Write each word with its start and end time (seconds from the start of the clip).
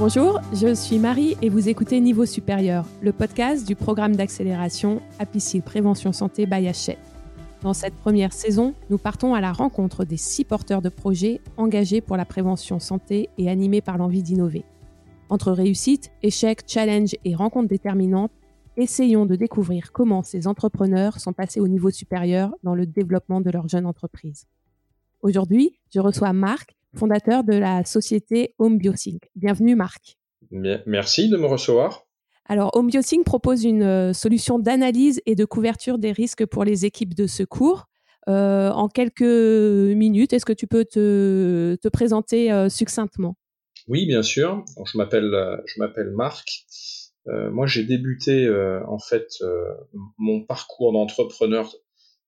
Bonjour, 0.00 0.40
je 0.54 0.74
suis 0.74 0.98
Marie 0.98 1.36
et 1.42 1.50
vous 1.50 1.68
écoutez 1.68 2.00
Niveau 2.00 2.24
Supérieur, 2.24 2.86
le 3.02 3.12
podcast 3.12 3.66
du 3.66 3.76
programme 3.76 4.16
d'accélération 4.16 5.02
Apicil 5.18 5.60
Prévention 5.60 6.14
Santé 6.14 6.46
by. 6.46 6.70
Dans 7.60 7.74
cette 7.74 7.94
première 7.96 8.32
saison, 8.32 8.74
nous 8.88 8.96
partons 8.96 9.34
à 9.34 9.42
la 9.42 9.52
rencontre 9.52 10.06
des 10.06 10.16
six 10.16 10.44
porteurs 10.44 10.80
de 10.80 10.88
projets 10.88 11.42
engagés 11.58 12.00
pour 12.00 12.16
la 12.16 12.24
prévention 12.24 12.78
santé 12.78 13.28
et 13.36 13.50
animés 13.50 13.82
par 13.82 13.98
l'envie 13.98 14.22
d'innover. 14.22 14.64
Entre 15.28 15.52
réussite, 15.52 16.10
échecs, 16.22 16.62
challenges 16.66 17.14
et 17.26 17.34
rencontres 17.34 17.68
déterminantes, 17.68 18.32
essayons 18.78 19.26
de 19.26 19.36
découvrir 19.36 19.92
comment 19.92 20.22
ces 20.22 20.46
entrepreneurs 20.46 21.20
sont 21.20 21.34
passés 21.34 21.60
au 21.60 21.68
niveau 21.68 21.90
supérieur 21.90 22.54
dans 22.62 22.74
le 22.74 22.86
développement 22.86 23.42
de 23.42 23.50
leur 23.50 23.68
jeune 23.68 23.84
entreprise. 23.84 24.46
Aujourd'hui, 25.20 25.78
je 25.92 26.00
reçois 26.00 26.32
Marc, 26.32 26.74
fondateur 26.96 27.44
de 27.44 27.54
la 27.54 27.84
société 27.84 28.54
Home 28.58 28.78
Biosync. 28.78 29.30
Bienvenue 29.36 29.76
Marc. 29.76 30.16
Merci 30.50 31.28
de 31.28 31.36
me 31.36 31.46
recevoir. 31.46 32.06
Alors, 32.46 32.70
Home 32.74 32.88
Biosync 32.88 33.24
propose 33.24 33.64
une 33.64 33.84
euh, 33.84 34.12
solution 34.12 34.58
d'analyse 34.58 35.22
et 35.24 35.36
de 35.36 35.44
couverture 35.44 35.98
des 35.98 36.10
risques 36.10 36.46
pour 36.46 36.64
les 36.64 36.84
équipes 36.84 37.14
de 37.14 37.28
secours. 37.28 37.86
Euh, 38.28 38.70
en 38.70 38.88
quelques 38.88 39.22
minutes, 39.22 40.32
est-ce 40.32 40.44
que 40.44 40.52
tu 40.52 40.66
peux 40.66 40.84
te, 40.84 41.76
présenter 41.92 42.50
euh, 42.50 42.68
succinctement? 42.68 43.36
Oui, 43.86 44.04
bien 44.06 44.22
sûr. 44.22 44.64
je 44.84 44.98
m'appelle 44.98 45.30
je 45.66 45.78
m'appelle 45.78 46.10
Marc. 46.10 46.64
moi, 47.26 47.66
j'ai 47.66 47.84
débuté 47.84 48.48
en 48.86 48.98
fait 48.98 49.28
mon 50.18 50.44
parcours 50.44 50.92
d'entrepreneur 50.92 51.72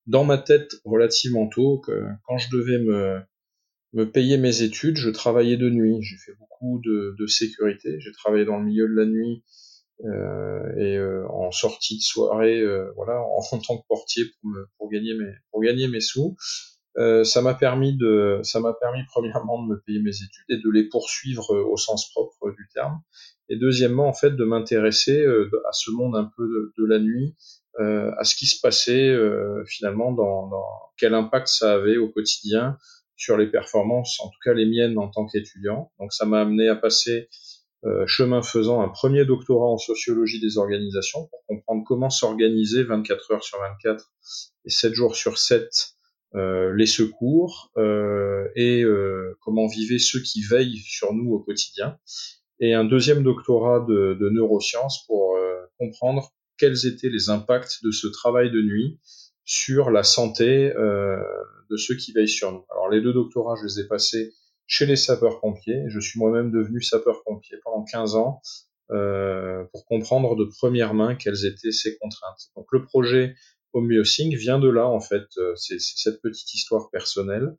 dans 0.07 0.25
ma 0.25 0.39
tête 0.39 0.71
relativement 0.85 1.49
tôt. 1.49 1.81
Que, 1.81 2.07
quand 2.27 2.39
je 2.39 2.49
devais 2.57 2.79
me 2.79 3.21
me 3.93 4.11
payer 4.11 4.39
mes 4.39 4.63
études, 4.63 4.97
je 4.97 5.11
travaillais 5.11 5.57
de 5.57 5.69
nuit. 5.69 5.99
J'ai 6.03 6.17
fait 6.17 6.33
beaucoup 6.39 6.81
de, 6.85 7.15
de 7.19 7.27
sécurité. 7.27 8.01
J'ai 8.01 8.13
travaillé 8.13 8.45
dans 8.45 8.59
le 8.59 8.65
milieu 8.65 8.89
de 8.89 8.95
la 8.95 9.07
nuit 9.07 9.43
euh, 10.05 10.77
et 10.77 10.97
euh, 10.97 11.27
en 11.29 11.53
sortie 11.53 11.97
de 11.97 12.03
soirée, 12.03 12.61
euh, 12.61 12.91
voilà, 12.97 13.21
en, 13.53 13.59
tant 13.59 13.79
que 13.79 13.87
portier 13.87 14.25
pour, 14.25 14.51
me, 14.51 14.67
pour 14.79 14.91
gagner 14.91 15.15
mes 15.15 15.33
pour 15.51 15.63
gagner 15.63 15.89
mes 15.89 16.01
sous. 16.01 16.37
Euh, 16.99 17.25
ça 17.25 17.41
m'a 17.41 17.55
permis 17.55 17.97
de 17.97 18.41
ça 18.43 18.61
m'a 18.61 18.75
permis 18.75 19.01
premièrement 19.07 19.63
de 19.63 19.69
me 19.69 19.81
payer 19.81 20.01
mes 20.01 20.15
études 20.15 20.45
et 20.51 20.59
de 20.59 20.71
les 20.71 20.89
poursuivre 20.89 21.55
au 21.55 21.77
sens 21.77 22.11
propre 22.11 22.51
du 22.51 22.69
terme. 22.75 23.01
Et 23.49 23.57
deuxièmement, 23.57 24.09
en 24.09 24.13
fait, 24.13 24.33
de 24.33 24.45
m'intéresser 24.45 25.25
à 25.25 25.73
ce 25.73 25.91
monde 25.91 26.17
un 26.17 26.31
peu 26.37 26.45
de, 26.45 26.75
de 26.79 26.87
la 26.87 26.99
nuit, 26.99 27.35
à 27.79 28.25
ce 28.25 28.35
qui 28.35 28.47
se 28.47 28.61
passait 28.61 29.15
finalement 29.67 30.13
dans, 30.13 30.49
dans 30.49 30.65
quel 30.99 31.15
impact 31.15 31.49
ça 31.49 31.75
avait 31.75 31.97
au 31.97 32.09
quotidien 32.09 32.79
sur 33.17 33.37
les 33.37 33.47
performances, 33.47 34.21
en 34.21 34.29
tout 34.29 34.39
cas 34.45 34.55
les 34.55 34.67
miennes 34.67 34.99
en 34.99 35.09
tant 35.09 35.27
qu'étudiant. 35.27 35.93
Donc 35.99 36.13
ça 36.13 36.27
m'a 36.27 36.41
amené 36.41 36.69
à 36.69 36.77
passer 36.77 37.29
euh, 37.85 38.07
chemin 38.07 38.43
faisant 38.43 38.81
un 38.81 38.89
premier 38.89 39.25
doctorat 39.25 39.67
en 39.67 39.79
sociologie 39.79 40.39
des 40.39 40.57
organisations 40.57 41.27
pour 41.27 41.45
comprendre 41.47 41.83
comment 41.85 42.11
s'organiser 42.11 42.85
24 42.85 43.33
heures 43.33 43.43
sur 43.43 43.59
24 43.59 44.05
et 44.65 44.71
7 44.71 44.95
jours 44.95 45.17
sur 45.17 45.37
7 45.37 45.69
euh, 46.35 46.73
les 46.77 46.87
secours 46.87 47.73
euh, 47.77 48.49
et 48.55 48.85
comment 49.41 49.67
vivaient 49.67 49.99
ceux 49.99 50.21
qui 50.21 50.43
veillent 50.43 50.79
sur 50.79 51.13
nous 51.13 51.33
au 51.33 51.41
quotidien. 51.41 51.99
Et 52.61 52.73
un 52.73 52.85
deuxième 52.85 53.25
doctorat 53.25 53.81
de, 53.81 54.17
de 54.21 54.31
neurosciences 54.31 55.05
pour 55.07 55.37
comprendre 55.79 56.31
quels 56.59 56.87
étaient 56.87 57.09
les 57.09 57.31
impacts 57.31 57.83
de 57.83 57.91
ce 57.91 58.07
travail 58.07 58.53
de 58.53 58.63
nuit 58.63 59.01
sur 59.53 59.91
la 59.91 60.03
santé 60.03 60.73
euh, 60.77 61.23
de 61.69 61.77
ceux 61.77 61.95
qui 61.95 62.13
veillent 62.13 62.27
sur 62.27 62.51
nous. 62.53 62.65
Alors 62.71 62.89
les 62.89 63.03
deux 63.03 63.13
doctorats, 63.13 63.55
je 63.61 63.67
les 63.67 63.81
ai 63.81 63.87
passés 63.87 64.33
chez 64.67 64.87
les 64.87 64.97
sapeurs-pompiers. 64.97 65.85
Je 65.89 66.01
suis 66.01 66.19
moi-même 66.19 66.51
devenu 66.51 66.81
sapeur-pompier 66.81 67.59
pendant 67.63 67.85
15 67.85 68.15
ans 68.17 68.41
euh, 68.93 69.63
pour 69.71 69.85
comprendre 69.85 70.37
de 70.37 70.45
première 70.45 70.95
main 70.95 71.17
quelles 71.17 71.45
étaient 71.45 71.71
ces 71.71 71.99
contraintes. 71.99 72.49
Donc 72.57 72.67
le 72.73 72.83
projet 72.83 73.35
Homeosync 73.75 74.35
vient 74.35 74.59
de 74.59 74.71
là 74.71 74.87
en 74.87 75.01
fait, 75.01 75.27
euh, 75.37 75.55
c'est 75.57 75.79
cette 75.79 76.23
petite 76.23 76.55
histoire 76.55 76.89
personnelle. 76.89 77.55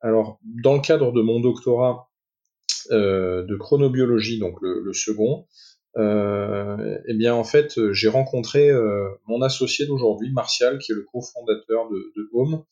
Alors 0.00 0.40
dans 0.42 0.72
le 0.72 0.80
cadre 0.80 1.12
de 1.12 1.20
mon 1.20 1.40
doctorat 1.40 2.08
de 2.90 3.56
chronobiologie, 3.56 4.38
donc 4.38 4.58
le 4.62 4.92
second, 4.92 5.48
euh, 5.96 6.98
eh 7.06 7.14
bien 7.14 7.34
en 7.34 7.44
fait 7.44 7.92
j'ai 7.92 8.08
rencontré 8.08 8.70
euh, 8.70 9.08
mon 9.26 9.42
associé 9.42 9.86
d'aujourd'hui, 9.86 10.30
Martial, 10.32 10.78
qui 10.78 10.92
est 10.92 10.94
le 10.94 11.06
cofondateur 11.10 11.88
de, 11.90 12.12
de 12.16 12.28
Home. 12.32 12.64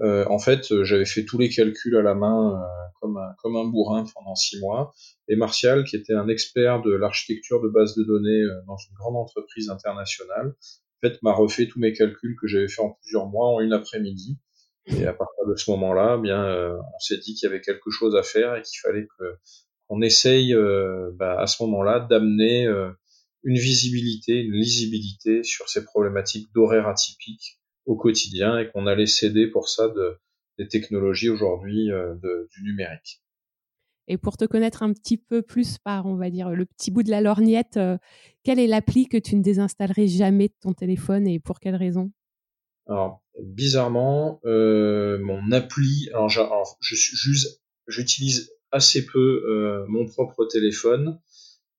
Euh, 0.00 0.26
en 0.28 0.38
fait, 0.38 0.82
j'avais 0.84 1.06
fait 1.06 1.24
tous 1.24 1.38
les 1.38 1.48
calculs 1.48 1.96
à 1.96 2.02
la 2.02 2.14
main 2.14 2.54
euh, 2.54 2.88
comme, 3.00 3.16
un, 3.16 3.34
comme 3.42 3.56
un 3.56 3.64
bourrin 3.64 4.04
pendant 4.14 4.34
six 4.34 4.60
mois. 4.60 4.92
Et 5.28 5.36
Martial, 5.36 5.84
qui 5.84 5.96
était 5.96 6.12
un 6.12 6.28
expert 6.28 6.82
de 6.82 6.92
l'architecture 6.92 7.62
de 7.62 7.68
base 7.68 7.94
de 7.96 8.04
données 8.04 8.42
euh, 8.42 8.60
dans 8.66 8.76
une 8.76 8.94
grande 8.94 9.16
entreprise 9.16 9.70
internationale, 9.70 10.48
en 10.48 11.08
fait, 11.08 11.22
m'a 11.22 11.32
refait 11.32 11.66
tous 11.66 11.78
mes 11.78 11.92
calculs 11.92 12.36
que 12.40 12.46
j'avais 12.46 12.68
fait 12.68 12.82
en 12.82 12.90
plusieurs 13.00 13.26
mois 13.26 13.48
en 13.48 13.60
une 13.60 13.72
après-midi. 13.72 14.38
Et 14.86 15.06
à 15.06 15.14
partir 15.14 15.46
de 15.48 15.56
ce 15.56 15.70
moment-là, 15.72 16.16
eh 16.18 16.22
bien, 16.22 16.46
on 16.78 16.98
s'est 17.00 17.16
dit 17.16 17.34
qu'il 17.34 17.48
y 17.48 17.52
avait 17.52 17.60
quelque 17.60 17.90
chose 17.90 18.14
à 18.14 18.22
faire 18.22 18.54
et 18.54 18.62
qu'il 18.62 18.78
fallait 18.78 19.08
que 19.18 19.24
on 19.88 20.02
essaye 20.02 20.54
euh, 20.54 21.10
bah, 21.14 21.38
à 21.40 21.46
ce 21.46 21.62
moment-là 21.64 22.00
d'amener 22.00 22.66
euh, 22.66 22.90
une 23.42 23.58
visibilité, 23.58 24.40
une 24.40 24.54
lisibilité 24.54 25.42
sur 25.42 25.68
ces 25.68 25.84
problématiques 25.84 26.52
d'horaire 26.54 26.88
atypique 26.88 27.60
au 27.84 27.96
quotidien 27.96 28.58
et 28.58 28.68
qu'on 28.70 28.86
allait 28.86 29.06
céder 29.06 29.46
pour 29.46 29.68
ça 29.68 29.88
de, 29.88 30.18
des 30.58 30.68
technologies 30.68 31.28
aujourd'hui 31.28 31.90
euh, 31.90 32.14
du 32.50 32.62
numérique. 32.64 33.22
Et 34.08 34.18
pour 34.18 34.36
te 34.36 34.44
connaître 34.44 34.82
un 34.82 34.92
petit 34.92 35.16
peu 35.16 35.42
plus 35.42 35.78
par, 35.78 36.06
on 36.06 36.14
va 36.14 36.30
dire, 36.30 36.50
le 36.50 36.64
petit 36.64 36.92
bout 36.92 37.02
de 37.02 37.10
la 37.10 37.20
lorgnette, 37.20 37.76
quelle 38.44 38.60
est 38.60 38.68
l'appli 38.68 39.08
que 39.08 39.16
tu 39.16 39.34
ne 39.34 39.42
désinstallerais 39.42 40.06
jamais 40.06 40.46
de 40.46 40.54
ton 40.60 40.72
téléphone 40.72 41.26
et 41.26 41.40
pour 41.40 41.58
quelle 41.58 41.74
raison? 41.74 42.12
Alors, 42.88 43.24
bizarrement, 43.42 44.40
euh, 44.44 45.18
mon 45.18 45.50
appli, 45.50 46.08
alors 46.14 46.30
j'utilise 47.88 48.52
assez 48.76 49.04
peu 49.06 49.44
euh, 49.48 49.84
mon 49.88 50.06
propre 50.06 50.44
téléphone. 50.46 51.18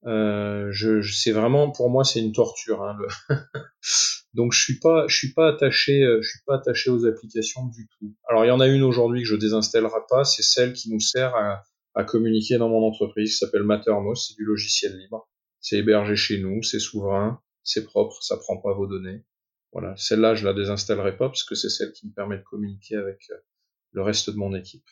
Euh, 0.05 0.67
je, 0.71 1.01
c'est 1.01 1.31
vraiment 1.31 1.71
pour 1.71 1.89
moi 1.89 2.03
c'est 2.03 2.19
une 2.19 2.33
torture. 2.33 2.83
Hein, 2.83 2.97
Donc 4.33 4.53
je 4.53 4.61
suis 4.61 4.79
pas, 4.79 5.07
je 5.07 5.15
suis 5.15 5.33
pas 5.33 5.47
attaché, 5.47 6.03
euh, 6.03 6.21
suis 6.21 6.39
pas 6.45 6.55
attaché 6.55 6.89
aux 6.89 7.05
applications 7.05 7.65
du 7.67 7.87
tout. 7.87 8.13
Alors 8.27 8.45
il 8.45 8.49
y 8.49 8.51
en 8.51 8.59
a 8.59 8.67
une 8.67 8.83
aujourd'hui 8.83 9.23
que 9.23 9.27
je 9.27 9.35
désinstallerai 9.35 10.01
pas, 10.09 10.23
c'est 10.25 10.43
celle 10.43 10.73
qui 10.73 10.91
nous 10.91 10.99
sert 10.99 11.33
à, 11.35 11.63
communiquer 12.03 12.59
dans 12.59 12.69
mon 12.69 12.85
entreprise, 12.85 13.39
s'appelle 13.39 13.63
Mattermost, 13.63 14.27
c'est 14.27 14.35
du 14.35 14.45
logiciel 14.45 14.95
libre. 14.99 15.27
C'est 15.59 15.77
hébergé 15.77 16.15
chez 16.15 16.39
nous, 16.39 16.61
c'est 16.61 16.77
souverain, 16.77 17.41
c'est 17.63 17.85
propre, 17.85 18.21
ça 18.21 18.37
prend 18.37 18.57
pas 18.57 18.73
vos 18.73 18.85
données. 18.85 19.25
Voilà, 19.71 19.95
celle-là 19.97 20.35
je 20.35 20.45
la 20.45 20.53
désinstallerai 20.53 21.17
pas 21.17 21.29
parce 21.29 21.43
que 21.43 21.55
c'est 21.55 21.69
celle 21.69 21.91
qui 21.93 22.05
me 22.05 22.13
permet 22.13 22.37
de 22.37 22.43
communiquer 22.43 22.97
avec 22.97 23.31
le 23.93 24.03
reste 24.03 24.29
de 24.29 24.35
mon 24.35 24.53
équipe. 24.53 24.85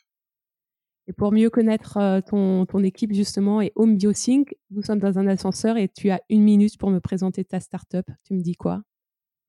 Et 1.08 1.14
pour 1.14 1.32
mieux 1.32 1.50
connaître 1.50 1.98
euh, 1.98 2.20
ton, 2.22 2.66
ton 2.66 2.84
équipe 2.84 3.14
justement 3.14 3.62
et 3.62 3.72
Home 3.76 3.96
Biosync, 3.96 4.56
nous 4.72 4.82
sommes 4.82 5.00
dans 5.00 5.20
un 5.20 5.28
ascenseur 5.28 5.78
et 5.78 5.88
tu 5.88 6.10
as 6.10 6.22
une 6.30 6.44
minute 6.44 6.78
pour 6.80 6.90
me 6.90 7.00
présenter 7.00 7.46
ta 7.46 7.60
startup. 7.60 8.06
Tu 8.26 8.34
me 8.34 8.42
dis 8.42 8.56
quoi? 8.56 8.82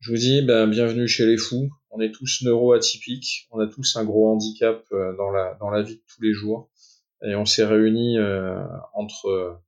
Je 0.00 0.10
vous 0.10 0.18
dis 0.18 0.42
ben, 0.42 0.66
bienvenue 0.66 1.08
chez 1.08 1.24
les 1.24 1.38
fous. 1.38 1.70
On 1.90 2.00
est 2.00 2.12
tous 2.12 2.42
neuroatypiques, 2.42 3.48
on 3.50 3.58
a 3.58 3.66
tous 3.66 3.96
un 3.96 4.04
gros 4.04 4.30
handicap 4.30 4.84
euh, 4.92 5.16
dans 5.16 5.30
la, 5.30 5.56
dans 5.58 5.70
la 5.70 5.82
vie 5.82 5.96
de 5.96 6.02
tous 6.06 6.20
les 6.20 6.34
jours. 6.34 6.70
Et 7.22 7.34
on 7.34 7.46
s'est 7.46 7.64
réunis 7.64 8.18
euh, 8.18 8.62
entre, 8.92 9.58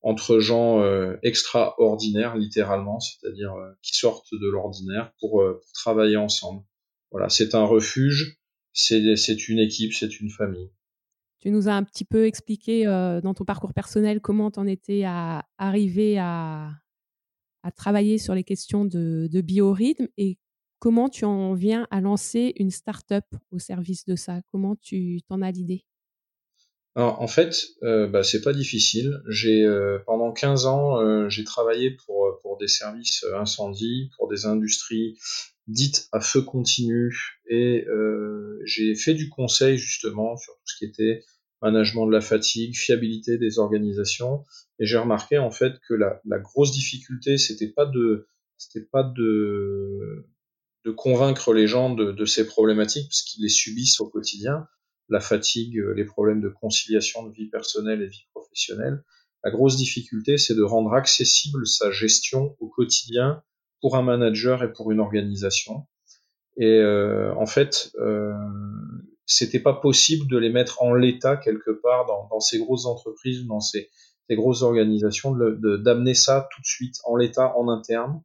entre 0.00 0.40
gens 0.40 0.82
extraordinaires, 1.22 2.36
littéralement, 2.36 2.98
c'est-à-dire 2.98 3.54
qui 3.82 3.96
sortent 3.96 4.32
de 4.32 4.50
l'ordinaire 4.50 5.12
pour, 5.20 5.44
pour 5.44 5.72
travailler 5.74 6.16
ensemble. 6.16 6.64
Voilà, 7.12 7.28
c'est 7.28 7.54
un 7.54 7.62
refuge, 7.62 8.40
c'est 8.72 9.48
une 9.48 9.60
équipe, 9.60 9.94
c'est 9.94 10.18
une 10.18 10.28
famille. 10.28 10.70
Tu 11.42 11.50
nous 11.50 11.68
as 11.68 11.72
un 11.72 11.82
petit 11.82 12.04
peu 12.04 12.24
expliqué 12.24 12.86
euh, 12.86 13.20
dans 13.20 13.34
ton 13.34 13.44
parcours 13.44 13.74
personnel 13.74 14.20
comment 14.20 14.52
tu 14.52 14.60
en 14.60 14.66
étais 14.68 15.02
à 15.02 15.44
arriver 15.58 16.16
à, 16.16 16.70
travailler 17.74 18.18
sur 18.18 18.36
les 18.36 18.44
questions 18.44 18.84
de, 18.84 19.40
biorhythme 19.40 20.06
et 20.16 20.38
comment 20.78 21.08
tu 21.08 21.24
en 21.24 21.54
viens 21.54 21.88
à 21.90 22.00
lancer 22.00 22.52
une 22.58 22.70
start-up 22.70 23.24
au 23.50 23.58
service 23.58 24.04
de 24.04 24.14
ça? 24.14 24.40
Comment 24.52 24.76
tu 24.76 25.20
t'en 25.28 25.42
as 25.42 25.50
l'idée? 25.50 25.84
En 26.94 27.26
fait, 27.26 27.56
euh, 27.82 28.06
bah, 28.06 28.22
c'est 28.22 28.42
pas 28.42 28.52
difficile. 28.52 29.20
J'ai 29.26 29.64
euh, 29.64 29.98
pendant 30.06 30.30
15 30.30 30.66
ans, 30.66 31.00
euh, 31.00 31.28
j'ai 31.28 31.42
travaillé 31.42 31.90
pour 31.90 32.38
pour 32.42 32.56
des 32.58 32.68
services 32.68 33.24
incendie, 33.34 34.10
pour 34.16 34.28
des 34.28 34.46
industries 34.46 35.18
dites 35.68 36.08
à 36.12 36.20
feu 36.20 36.42
continu, 36.42 37.40
et 37.46 37.86
j'ai 38.64 38.94
fait 38.94 39.14
du 39.14 39.28
conseil 39.28 39.78
justement 39.78 40.36
sur 40.36 40.52
tout 40.54 40.66
ce 40.66 40.76
qui 40.76 40.84
était 40.84 41.24
management 41.60 42.06
de 42.06 42.12
la 42.12 42.20
fatigue, 42.20 42.74
fiabilité 42.74 43.38
des 43.38 43.60
organisations. 43.60 44.44
Et 44.80 44.86
j'ai 44.86 44.98
remarqué 44.98 45.38
en 45.38 45.52
fait 45.52 45.74
que 45.86 45.94
la, 45.94 46.20
la 46.24 46.40
grosse 46.40 46.72
difficulté, 46.72 47.38
c'était 47.38 47.68
pas 47.68 47.86
de, 47.86 48.26
c'était 48.58 48.84
pas 48.84 49.04
de, 49.04 50.26
de 50.84 50.90
convaincre 50.90 51.52
les 51.54 51.68
gens 51.68 51.94
de, 51.94 52.10
de 52.10 52.24
ces 52.24 52.46
problématiques, 52.46 53.06
parce 53.08 53.22
qu'ils 53.22 53.44
les 53.44 53.48
subissent 53.48 54.00
au 54.00 54.08
quotidien, 54.08 54.66
la 55.08 55.20
fatigue, 55.20 55.80
les 55.94 56.04
problèmes 56.04 56.40
de 56.40 56.48
conciliation 56.48 57.28
de 57.28 57.32
vie 57.32 57.48
personnelle 57.48 58.02
et 58.02 58.08
vie 58.08 58.26
professionnelle. 58.34 59.04
La 59.44 59.52
grosse 59.52 59.76
difficulté, 59.76 60.38
c'est 60.38 60.54
de 60.54 60.62
rendre 60.62 60.92
accessible 60.94 61.66
sa 61.66 61.92
gestion 61.92 62.56
au 62.58 62.68
quotidien 62.68 63.42
pour 63.82 63.96
un 63.96 64.02
manager 64.02 64.62
et 64.62 64.72
pour 64.72 64.90
une 64.92 65.00
organisation. 65.00 65.86
Et 66.56 66.78
euh, 66.78 67.34
en 67.34 67.46
fait, 67.46 67.90
euh, 67.98 68.32
c'était 69.26 69.60
pas 69.60 69.74
possible 69.74 70.30
de 70.30 70.38
les 70.38 70.50
mettre 70.50 70.82
en 70.82 70.94
l'état 70.94 71.36
quelque 71.36 71.70
part 71.70 72.06
dans, 72.06 72.40
ces 72.40 72.58
grosses 72.58 72.86
entreprises, 72.86 73.44
dans 73.46 73.60
ces, 73.60 73.90
grosses 74.30 74.62
organisations, 74.62 75.36
d'amener 75.36 76.14
ça 76.14 76.48
tout 76.54 76.62
de 76.62 76.66
suite 76.66 76.96
en 77.04 77.16
l'état, 77.16 77.54
en 77.58 77.68
interne. 77.68 78.22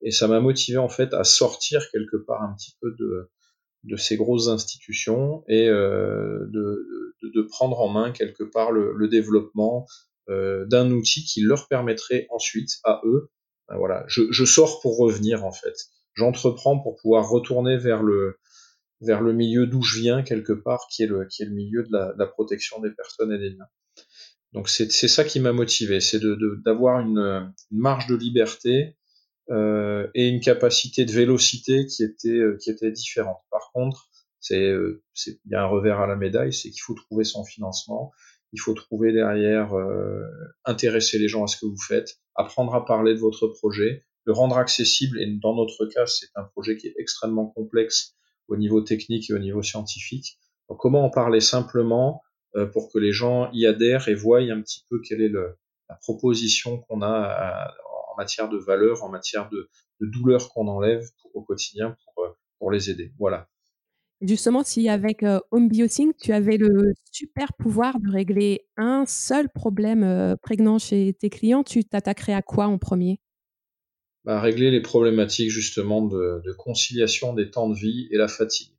Et 0.00 0.10
ça 0.10 0.26
m'a 0.26 0.40
motivé 0.40 0.78
en 0.78 0.88
fait 0.88 1.12
à 1.12 1.24
sortir 1.24 1.82
quelque 1.90 2.16
part 2.16 2.42
un 2.42 2.54
petit 2.54 2.74
peu 2.80 2.94
de, 2.98 3.96
ces 3.96 4.16
grosses 4.16 4.48
institutions 4.48 5.44
et 5.48 5.68
euh, 5.68 6.46
de, 6.48 7.42
prendre 7.50 7.80
en 7.80 7.88
main 7.88 8.10
quelque 8.12 8.44
part 8.44 8.72
le, 8.72 9.08
développement 9.08 9.86
euh, 10.30 10.64
d'un 10.66 10.90
outil 10.92 11.24
qui 11.24 11.42
leur 11.42 11.68
permettrait 11.68 12.26
ensuite 12.30 12.78
à 12.84 13.02
eux, 13.04 13.30
voilà, 13.76 14.04
je, 14.08 14.22
je 14.30 14.44
sors 14.44 14.80
pour 14.80 14.98
revenir 14.98 15.44
en 15.44 15.52
fait. 15.52 15.76
J'entreprends 16.14 16.78
pour 16.78 16.96
pouvoir 16.96 17.28
retourner 17.28 17.76
vers 17.76 18.02
le 18.02 18.38
vers 19.00 19.22
le 19.22 19.32
milieu 19.32 19.66
d'où 19.66 19.82
je 19.82 20.00
viens 20.00 20.22
quelque 20.22 20.52
part, 20.52 20.86
qui 20.90 21.02
est 21.02 21.06
le 21.06 21.26
qui 21.26 21.42
est 21.42 21.46
le 21.46 21.54
milieu 21.54 21.82
de 21.82 21.92
la, 21.92 22.12
de 22.12 22.18
la 22.18 22.26
protection 22.26 22.80
des 22.80 22.90
personnes 22.90 23.32
et 23.32 23.38
des 23.38 23.50
biens. 23.50 23.68
Donc 24.52 24.68
c'est 24.68 24.90
ça 24.90 25.24
qui 25.24 25.38
m'a 25.38 25.52
motivé, 25.52 26.00
c'est 26.00 26.18
de 26.18 26.36
d'avoir 26.64 27.00
une, 27.00 27.18
une, 27.70 27.78
marge 27.78 28.08
de 28.08 28.16
liberté 28.16 28.96
euh, 29.50 30.08
et 30.14 30.28
une 30.28 30.40
capacité 30.40 31.04
de 31.04 31.12
vélocité 31.12 31.86
qui 31.86 32.02
était 32.02 32.28
euh, 32.30 32.56
qui 32.60 32.70
était 32.70 32.90
différente. 32.90 33.38
Par 33.50 33.70
contre, 33.72 34.08
c'est 34.40 34.68
euh, 34.68 35.04
c'est 35.14 35.38
il 35.44 35.52
y 35.52 35.54
a 35.54 35.62
un 35.62 35.66
revers 35.66 36.00
à 36.00 36.08
la 36.08 36.16
médaille, 36.16 36.52
c'est 36.52 36.70
qu'il 36.70 36.82
faut 36.82 36.94
trouver 36.94 37.22
son 37.22 37.44
financement, 37.44 38.10
il 38.52 38.60
faut 38.60 38.74
trouver 38.74 39.12
derrière 39.12 39.74
euh, 39.74 40.24
intéresser 40.64 41.18
les 41.18 41.28
gens 41.28 41.44
à 41.44 41.46
ce 41.46 41.56
que 41.56 41.66
vous 41.66 41.80
faites, 41.80 42.18
apprendre 42.40 42.74
à 42.74 42.84
parler 42.84 43.14
de 43.14 43.20
votre 43.20 43.46
projet, 43.48 44.04
le 44.24 44.32
rendre 44.32 44.56
accessible. 44.56 45.20
Et 45.20 45.26
dans 45.26 45.54
notre 45.54 45.86
cas, 45.86 46.06
c'est 46.06 46.28
un 46.34 46.44
projet 46.44 46.76
qui 46.76 46.88
est 46.88 46.94
extrêmement 46.98 47.46
complexe 47.46 48.16
au 48.48 48.56
niveau 48.56 48.80
technique 48.80 49.30
et 49.30 49.34
au 49.34 49.38
niveau 49.38 49.62
scientifique. 49.62 50.38
Comment 50.78 51.04
en 51.04 51.10
parler 51.10 51.40
simplement 51.40 52.22
euh, 52.56 52.66
pour 52.66 52.92
que 52.92 52.98
les 52.98 53.12
gens 53.12 53.50
y 53.52 53.66
adhèrent 53.66 54.08
et 54.08 54.14
voient 54.14 54.40
un 54.40 54.60
petit 54.60 54.84
peu 54.88 55.00
quelle 55.00 55.22
est 55.22 55.30
la 55.30 55.94
proposition 56.02 56.78
qu'on 56.78 57.02
a 57.02 57.72
en 58.10 58.16
matière 58.16 58.48
de 58.48 58.58
valeur, 58.58 59.02
en 59.02 59.08
matière 59.08 59.48
de, 59.50 59.68
douleur 60.00 60.48
qu'on 60.50 60.66
enlève 60.66 61.04
au 61.34 61.42
quotidien 61.42 61.96
euh, 62.18 62.28
pour 62.58 62.70
les 62.70 62.90
aider. 62.90 63.12
Voilà. 63.18 63.48
Justement, 64.20 64.62
si 64.62 64.88
avec 64.90 65.22
euh, 65.22 65.40
Home 65.50 65.68
Biosync, 65.68 66.14
tu 66.20 66.32
avais 66.32 66.58
le 66.58 66.92
super 67.10 67.54
pouvoir 67.54 67.98
de 68.00 68.10
régler 68.10 68.66
un 68.76 69.06
seul 69.06 69.48
problème 69.48 70.02
euh, 70.04 70.36
prégnant 70.36 70.78
chez 70.78 71.14
tes 71.18 71.30
clients, 71.30 71.64
tu 71.64 71.84
t'attaquerais 71.84 72.34
à 72.34 72.42
quoi 72.42 72.66
en 72.66 72.76
premier? 72.76 73.18
Bah, 74.24 74.38
régler 74.38 74.70
les 74.70 74.82
problématiques 74.82 75.48
justement 75.48 76.04
de, 76.04 76.42
conciliation 76.58 77.32
des 77.32 77.50
temps 77.50 77.70
de 77.70 77.74
vie 77.74 78.08
et 78.10 78.18
la 78.18 78.28
fatigue. 78.28 78.76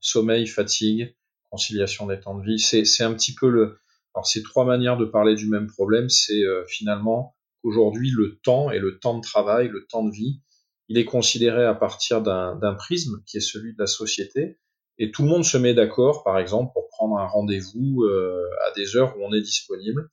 Sommeil, 0.00 0.46
fatigue, 0.46 1.14
conciliation 1.50 2.06
des 2.06 2.18
temps 2.18 2.36
de 2.36 2.44
vie. 2.44 2.58
C'est, 2.58 3.04
un 3.04 3.12
petit 3.12 3.34
peu 3.34 3.48
le. 3.48 3.78
Alors, 4.14 4.26
c'est 4.26 4.42
trois 4.42 4.64
manières 4.64 4.96
de 4.96 5.04
parler 5.04 5.34
du 5.34 5.46
même 5.46 5.66
problème. 5.66 6.08
C'est 6.08 6.42
euh, 6.42 6.64
finalement 6.66 7.36
qu'aujourd'hui, 7.62 8.10
le 8.10 8.40
temps 8.42 8.70
et 8.70 8.78
le 8.78 8.98
temps 8.98 9.16
de 9.18 9.22
travail, 9.22 9.68
le 9.68 9.86
temps 9.86 10.02
de 10.02 10.10
vie, 10.10 10.40
il 10.88 10.96
est 10.96 11.04
considéré 11.04 11.64
à 11.64 11.74
partir 11.74 12.22
d'un 12.22 12.74
prisme 12.74 13.22
qui 13.26 13.36
est 13.36 13.40
celui 13.40 13.74
de 13.74 13.78
la 13.78 13.86
société. 13.86 14.58
Et 14.98 15.10
tout 15.10 15.22
le 15.22 15.28
monde 15.28 15.44
se 15.44 15.56
met 15.56 15.74
d'accord, 15.74 16.24
par 16.24 16.38
exemple, 16.38 16.72
pour 16.72 16.88
prendre 16.88 17.18
un 17.18 17.26
rendez-vous 17.26 18.02
euh, 18.02 18.48
à 18.66 18.72
des 18.72 18.96
heures 18.96 19.16
où 19.16 19.24
on 19.24 19.32
est 19.32 19.40
disponible. 19.40 20.08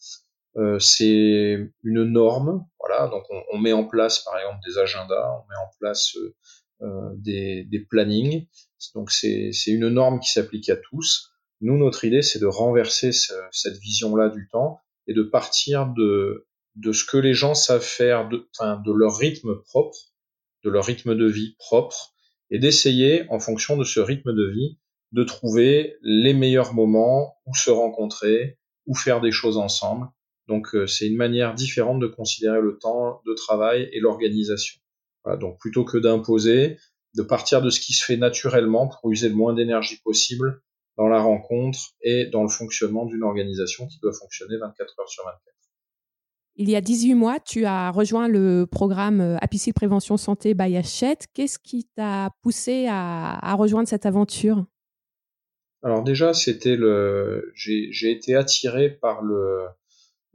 Euh, 0.58 0.80
c'est 0.80 1.70
une 1.84 2.04
norme, 2.04 2.66
voilà. 2.80 3.08
Donc 3.08 3.24
on, 3.30 3.42
on, 3.52 3.58
met 3.58 3.74
en 3.74 3.84
place 3.84 4.20
par 4.20 4.38
exemple 4.38 4.60
des 4.66 4.78
agendas, 4.78 5.30
on 5.32 5.50
met 5.50 5.58
en 5.58 5.70
place 5.80 6.16
euh, 6.16 6.36
euh 6.84 7.10
des, 7.16 7.66
des, 7.66 7.80
plannings. 7.80 8.48
Donc 8.94 9.12
c'est 9.12 9.52
une 9.68 9.90
norme 9.90 10.20
qui 10.20 10.30
s'applique 10.30 10.70
à 10.70 10.78
tous. 10.78 11.32
Nous, 11.60 11.78
notre 11.78 12.06
idée, 12.06 12.22
c'est 12.22 12.40
de 12.40 12.46
renverser 12.46 13.12
ce, 13.12 13.34
cette 13.52 13.78
vision-là 13.78 14.30
du 14.30 14.48
temps 14.50 14.80
et 15.08 15.14
de 15.14 15.24
partir 15.24 15.88
de 15.88 16.48
de 16.76 16.92
ce 16.92 17.06
que 17.06 17.18
les 17.18 17.34
gens 17.34 17.56
savent 17.56 17.82
faire, 17.82 18.28
de, 18.28 18.50
enfin, 18.58 18.82
de 18.86 18.92
leur 18.92 19.18
rythme 19.18 19.62
propre, 19.62 19.98
de 20.64 20.70
leur 20.70 20.86
rythme 20.86 21.16
de 21.16 21.26
vie 21.26 21.56
propre, 21.58 22.14
et 22.51 22.59
d'essayer, 22.59 23.25
en 23.30 23.39
fonction 23.39 23.77
de 23.77 23.83
ce 23.83 24.00
rythme 24.00 24.33
de 24.33 24.47
vie, 24.47 24.77
de 25.12 25.24
trouver 25.24 25.97
les 26.01 26.33
meilleurs 26.33 26.74
moments 26.74 27.38
où 27.45 27.56
se 27.56 27.69
rencontrer, 27.69 28.57
où 28.86 28.95
faire 28.95 29.21
des 29.21 29.31
choses 29.31 29.57
ensemble, 29.57 30.07
donc 30.47 30.75
euh, 30.75 30.86
c'est 30.88 31.07
une 31.07 31.18
manière 31.18 31.56
différente 31.56 32.00
de 32.00 32.07
considérer 32.07 32.62
le 32.62 32.77
temps 32.77 33.21
de 33.25 33.33
travail 33.33 33.89
et 33.92 34.00
l'organisation. 34.00 34.80
Voilà, 35.24 35.39
donc 35.39 35.59
plutôt 35.59 35.86
que 35.86 35.97
d'imposer, 35.97 36.77
de 37.15 37.24
partir 37.24 37.62
de 37.62 37.69
ce 37.69 37.80
qui 37.80 37.94
se 37.94 38.03
fait 38.06 38.18
naturellement 38.18 38.88
pour 38.88 39.12
user 39.12 39.30
le 39.30 39.36
moins 39.36 39.53
d'énergie 39.53 39.98
possible 40.03 40.62
dans 40.98 41.07
la 41.07 41.21
rencontre 41.21 41.80
et 42.01 42.25
dans 42.27 42.44
le 42.44 42.50
fonctionnement 42.50 43.06
d'une 43.06 43.24
organisation 43.24 43.88
qui 43.88 44.00
doit 44.00 44.13
fonctionner 44.13 44.57
24 44.57 45.00
heures 45.00 45.09
sur 45.09 45.25
24. 45.25 45.41
Il 46.57 46.69
y 46.69 46.78
a 46.78 46.81
18 46.81 47.16
mois, 47.16 47.42
tu 47.42 47.66
as 47.66 47.92
rejoint 47.92 48.30
le 48.30 48.66
programme 48.66 49.19
euh, 49.19 49.38
Apicil 49.42 49.74
Prévention 49.74 50.16
Santé 50.16 50.54
by 50.54 50.78
Hachette. 50.78 51.28
Qu'est-ce 51.34 51.60
qui 51.60 51.84
t'a 51.98 52.30
poussé 52.42 52.88
à, 52.90 53.54
rejoindre 53.56 53.90
cette 53.90 54.06
aventure? 54.06 54.66
Alors 55.84 56.02
déjà, 56.02 56.34
c'était 56.34 56.78
le, 56.78 57.52
j'ai 57.56 58.10
été 58.10 58.36
attiré 58.36 58.90
par 58.90 59.22
le, 59.22 59.66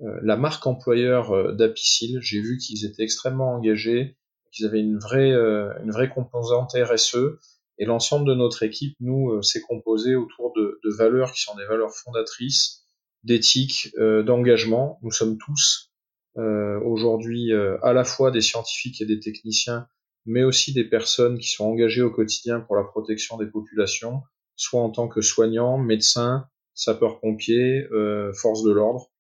euh, 0.03 0.21
la 0.23 0.37
marque 0.37 0.67
employeur 0.67 1.33
euh, 1.33 1.53
d'Apicil, 1.53 2.19
j'ai 2.21 2.43
vu 2.43 2.59
qu'ils 2.59 2.85
étaient 2.85 3.03
extrêmement 3.03 3.55
engagés, 3.55 4.19
qu'ils 4.53 4.67
avaient 4.67 4.81
une 4.81 4.99
vraie, 4.99 5.33
une 5.33 5.91
vraie 5.91 6.11
composante 6.11 6.75
RSE, 6.75 7.39
et 7.79 7.87
l'ensemble 7.87 8.29
de 8.29 8.35
notre 8.35 8.63
équipe, 8.63 8.95
nous, 9.01 9.41
s'est 9.43 9.61
composé 9.61 10.17
autour 10.17 10.53
de, 10.55 10.79
valeurs 10.99 11.33
qui 11.33 11.41
sont 11.41 11.55
des 11.55 11.65
valeurs 11.65 11.95
fondatrices, 11.95 12.85
d'éthique, 13.23 13.95
d'engagement. 13.97 14.99
Nous 15.03 15.13
sommes 15.13 15.39
tous 15.39 15.90
aujourd'hui 16.37 17.53
à 17.83 17.93
la 17.93 18.05
fois 18.05 18.31
des 18.31 18.41
scientifiques 18.41 19.01
et 19.01 19.07
des 19.07 19.21
techniciens, 19.21 19.87
mais 20.27 20.43
aussi 20.43 20.73
des 20.73 20.85
personnes 20.85 21.39
qui 21.39 21.49
sont 21.49 21.65
engagées 21.65 22.03
au 22.03 22.11
quotidien 22.11 22.61
pour 22.61 22.77
la 22.77 22.85
protection 22.85 23.37
des 23.37 23.47
populations, 23.47 24.23
soit 24.57 24.81
en 24.81 24.91
tant 24.91 25.09
que 25.09 25.21
soignants, 25.21 25.79
médecins, 25.79 26.47
sapeurs-pompiers, 26.75 27.87
euh, 27.93 28.33
forces 28.33 28.63
de 28.63 28.71
l'ordre. 28.71 29.11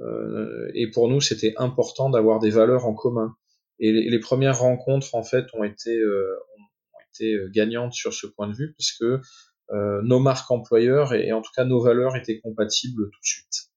Euh, 0.00 0.70
et 0.74 0.90
pour 0.90 1.08
nous, 1.08 1.20
c'était 1.20 1.54
important 1.56 2.10
d'avoir 2.10 2.38
des 2.38 2.50
valeurs 2.50 2.86
en 2.86 2.94
commun. 2.94 3.36
Et 3.80 3.92
les, 3.92 4.18
premières 4.18 4.58
rencontres, 4.58 5.14
en 5.14 5.22
fait, 5.22 5.46
ont 5.54 5.62
été, 5.62 5.96
euh, 5.96 6.34
ont 6.58 6.98
été 7.14 7.36
gagnantes 7.52 7.92
sur 7.92 8.12
ce 8.12 8.26
point 8.26 8.48
de 8.48 8.54
vue, 8.54 8.72
puisque 8.74 9.04
euh, 9.70 10.00
nos 10.02 10.18
marques 10.18 10.50
employeurs 10.50 11.14
et, 11.14 11.32
en 11.32 11.42
tout 11.42 11.50
cas 11.54 11.64
nos 11.64 11.80
valeurs 11.80 12.16
étaient 12.16 12.40
compatibles 12.40 13.04
tout 13.10 13.20
de 13.20 13.26
suite. 13.26 13.67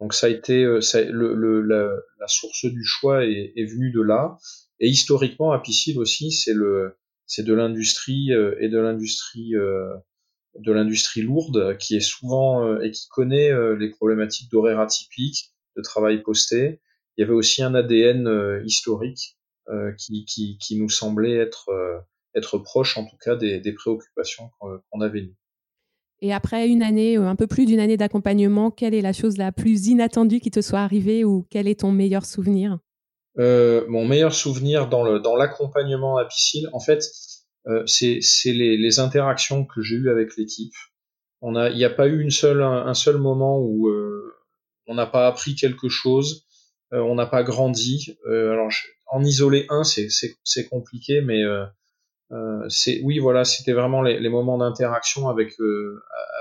Donc 0.00 0.14
ça 0.14 0.26
a 0.26 0.30
été 0.30 0.66
ça, 0.80 1.02
le, 1.02 1.34
le, 1.34 1.62
la, 1.62 1.88
la, 2.20 2.28
source 2.28 2.66
du 2.66 2.84
choix 2.84 3.24
est, 3.24 3.52
est, 3.56 3.64
venue 3.64 3.90
de 3.92 4.00
là. 4.00 4.36
Et 4.80 4.88
historiquement, 4.88 5.52
Apicil 5.52 5.98
aussi, 5.98 6.32
c'est 6.32 6.52
le 6.52 6.96
c'est 7.26 7.44
de 7.44 7.54
l'industrie 7.54 8.30
et 8.32 8.68
de 8.68 8.78
l'industrie 8.78 9.54
de 10.58 10.72
l'industrie 10.72 11.22
lourde 11.22 11.76
qui 11.78 11.96
est 11.96 12.00
souvent 12.00 12.66
euh, 12.66 12.80
et 12.82 12.90
qui 12.90 13.08
connaît 13.08 13.50
euh, 13.50 13.76
les 13.76 13.90
problématiques 13.90 14.50
d'horaires 14.50 14.80
atypiques, 14.80 15.52
de 15.76 15.82
travail 15.82 16.22
posté. 16.22 16.80
Il 17.16 17.22
y 17.22 17.24
avait 17.24 17.34
aussi 17.34 17.62
un 17.62 17.74
ADN 17.74 18.26
euh, 18.26 18.62
historique 18.64 19.36
qui, 19.96 20.26
qui, 20.26 20.58
qui, 20.58 20.78
nous 20.78 20.90
semblait 20.90 21.36
être, 21.36 21.70
être 22.34 22.58
proche 22.58 22.98
en 22.98 23.06
tout 23.06 23.16
cas 23.16 23.34
des, 23.34 23.60
des 23.60 23.72
préoccupations 23.72 24.50
qu'on 24.58 25.00
avait. 25.00 25.32
Et 26.20 26.32
après 26.32 26.68
une 26.68 26.82
année, 26.82 27.16
un 27.16 27.36
peu 27.36 27.46
plus 27.46 27.66
d'une 27.66 27.80
année 27.80 27.96
d'accompagnement, 27.96 28.70
quelle 28.70 28.94
est 28.94 29.02
la 29.02 29.12
chose 29.12 29.36
la 29.36 29.52
plus 29.52 29.88
inattendue 29.88 30.40
qui 30.40 30.50
te 30.50 30.60
soit 30.60 30.80
arrivée 30.80 31.24
ou 31.24 31.46
quel 31.50 31.68
est 31.68 31.80
ton 31.80 31.92
meilleur 31.92 32.24
souvenir? 32.24 32.78
Euh, 33.38 33.84
Mon 33.88 34.06
meilleur 34.06 34.32
souvenir 34.32 34.88
dans 34.88 35.36
l'accompagnement 35.36 36.16
à 36.16 36.24
piscine, 36.24 36.68
en 36.72 36.80
fait, 36.80 37.02
euh, 37.66 37.82
c'est 37.86 38.20
les, 38.46 38.98
interactions 38.98 39.64
que 39.64 39.80
j'ai 39.80 39.96
eues 39.96 40.10
avec 40.10 40.36
l'équipe. 40.36 40.74
Il 41.42 41.76
n'y 41.76 41.84
a 41.84 41.90
pas 41.90 42.06
eu 42.06 42.20
une 42.20 42.30
seule, 42.30 42.62
un, 42.62 42.94
seul 42.94 43.18
moment 43.18 43.58
où 43.58 43.88
euh, 43.88 44.34
on 44.86 44.94
n'a 44.94 45.06
pas 45.06 45.26
appris 45.26 45.54
quelque 45.54 45.88
chose, 45.88 46.46
euh, 46.92 47.00
on 47.00 47.14
n'a 47.14 47.26
pas 47.26 47.42
grandi. 47.42 48.16
alors, 48.26 48.70
en 49.06 49.22
isoler 49.22 49.66
un, 49.68 49.82
c'est 49.84 50.68
compliqué, 50.70 51.20
mais 51.20 51.42
c'est 52.68 53.00
oui, 53.02 53.18
voilà, 53.18 53.44
c'était 53.44 53.72
vraiment 53.72 54.02
les, 54.02 54.18
les 54.18 54.28
moments 54.28 54.58
d'interaction 54.58 55.28
avec 55.28 55.54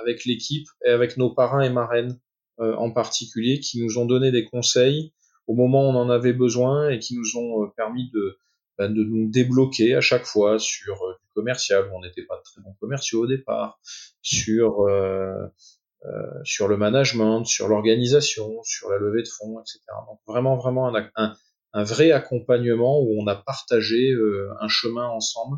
avec 0.02 0.26
l'équipe 0.26 0.68
et 0.86 0.90
avec 0.90 1.18
nos 1.18 1.30
parrains 1.34 1.62
et 1.62 1.70
marraines 1.70 2.20
en 2.58 2.92
particulier, 2.92 3.60
qui 3.60 3.84
nous 3.84 3.98
ont 3.98 4.06
donné 4.06 4.32
des 4.32 4.46
conseils 4.46 5.14
au 5.48 5.56
moment 5.56 5.88
où 5.88 5.92
on 5.92 5.96
en 5.96 6.10
avait 6.10 6.34
besoin 6.34 6.90
et 6.90 7.00
qui 7.00 7.16
nous 7.18 7.38
ont 7.38 7.70
permis 7.76 8.10
de 8.12 8.38
ben, 8.78 8.92
de 8.92 9.04
nous 9.04 9.30
débloquer 9.30 9.94
à 9.94 10.02
chaque 10.02 10.26
fois 10.26 10.58
sur 10.58 11.04
euh, 11.04 11.14
du 11.14 11.30
commercial 11.36 11.88
où 11.88 11.96
on 11.96 12.02
n'était 12.02 12.24
pas 12.24 12.42
très 12.44 12.60
bons 12.62 12.74
commerciaux 12.80 13.24
au 13.24 13.28
départ, 13.28 13.80
sur 14.24 14.82
euh, 14.82 15.46
sur 16.44 16.68
le 16.68 16.76
management, 16.76 17.46
sur 17.46 17.68
l'organisation, 17.68 18.62
sur 18.64 18.90
la 18.90 18.98
levée 18.98 19.22
de 19.22 19.28
fonds, 19.28 19.60
etc. 19.62 19.80
Donc 20.08 20.20
vraiment, 20.28 20.58
vraiment 20.58 20.88
un, 20.94 21.10
un, 21.16 21.36
un 21.74 21.84
vrai 21.84 22.12
accompagnement 22.12 23.00
où 23.00 23.16
on 23.22 23.28
a 23.28 23.36
partagé 23.36 24.14
un 24.60 24.68
chemin 24.68 25.08
ensemble. 25.08 25.58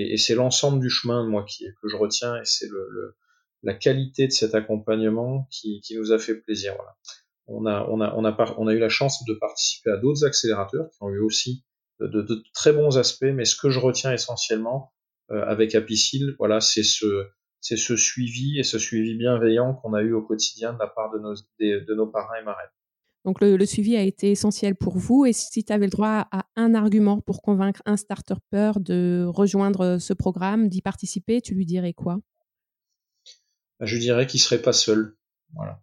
Et, 0.00 0.16
c'est 0.16 0.36
l'ensemble 0.36 0.80
du 0.80 0.90
chemin, 0.90 1.26
moi, 1.26 1.44
qui, 1.44 1.64
que 1.82 1.88
je 1.88 1.96
retiens, 1.96 2.36
et 2.36 2.44
c'est 2.44 2.68
le, 2.68 3.16
la 3.64 3.74
qualité 3.74 4.28
de 4.28 4.32
cet 4.32 4.54
accompagnement 4.54 5.48
qui, 5.50 5.80
qui 5.80 5.96
nous 5.96 6.12
a 6.12 6.18
fait 6.18 6.36
plaisir. 6.36 6.76
On 7.48 7.66
a, 7.66 7.84
on 7.88 8.00
a, 8.00 8.14
on 8.14 8.66
a, 8.66 8.74
eu 8.74 8.78
la 8.78 8.88
chance 8.88 9.24
de 9.24 9.34
participer 9.34 9.90
à 9.90 9.96
d'autres 9.96 10.24
accélérateurs 10.24 10.88
qui 10.90 10.98
ont 11.00 11.08
eu 11.08 11.18
aussi 11.18 11.64
de, 11.98 12.24
très 12.54 12.72
bons 12.72 12.96
aspects, 12.96 13.32
mais 13.34 13.44
ce 13.44 13.56
que 13.56 13.70
je 13.70 13.80
retiens 13.80 14.12
essentiellement 14.12 14.92
euh, 15.32 15.44
avec 15.46 15.74
Apicil, 15.74 16.36
voilà, 16.38 16.60
c'est 16.60 16.84
ce, 16.84 17.26
c'est 17.60 17.76
ce 17.76 17.96
suivi 17.96 18.60
et 18.60 18.62
ce 18.62 18.78
suivi 18.78 19.16
bienveillant 19.16 19.74
qu'on 19.74 19.94
a 19.94 20.02
eu 20.02 20.12
au 20.12 20.22
quotidien 20.22 20.74
de 20.74 20.78
la 20.78 20.86
part 20.86 21.10
de 21.10 21.18
nos, 21.18 21.34
de, 21.34 21.84
de 21.84 21.94
nos 21.94 22.06
parrains 22.06 22.36
et 22.40 22.44
marraines. 22.44 22.70
Donc 23.28 23.42
le, 23.42 23.66
suivi 23.66 23.94
a 23.94 24.02
été 24.02 24.30
essentiel 24.30 24.74
pour 24.74 24.96
vous. 24.96 25.26
Et 25.26 25.34
si 25.34 25.62
tu 25.62 25.70
avais 25.70 25.84
le 25.84 25.90
droit 25.90 26.26
à 26.32 26.46
un 26.56 26.74
argument 26.74 27.20
pour 27.20 27.42
convaincre 27.42 27.82
un 27.84 27.98
starter 27.98 28.72
de 28.80 29.26
rejoindre 29.28 29.98
ce 29.98 30.14
programme, 30.14 30.70
d'y 30.70 30.80
participer, 30.80 31.42
tu 31.42 31.54
lui 31.54 31.66
dirais 31.66 31.92
quoi? 31.92 32.20
Je 33.80 33.98
dirais 33.98 34.26
qu'il 34.26 34.40
serait 34.40 34.62
pas 34.62 34.72
seul. 34.72 35.14
Voilà. 35.52 35.82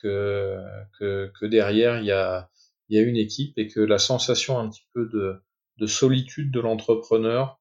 Que, 0.00 0.62
que, 1.00 1.46
derrière, 1.46 1.98
il 1.98 2.06
y 2.06 2.12
a, 2.12 2.48
y 2.88 2.96
a 2.96 3.02
une 3.02 3.16
équipe 3.16 3.58
et 3.58 3.66
que 3.66 3.80
la 3.80 3.98
sensation 3.98 4.60
un 4.60 4.68
petit 4.68 4.86
peu 4.92 5.08
de, 5.12 5.42
de 5.78 5.86
solitude 5.86 6.52
de 6.52 6.60
l'entrepreneur, 6.60 7.60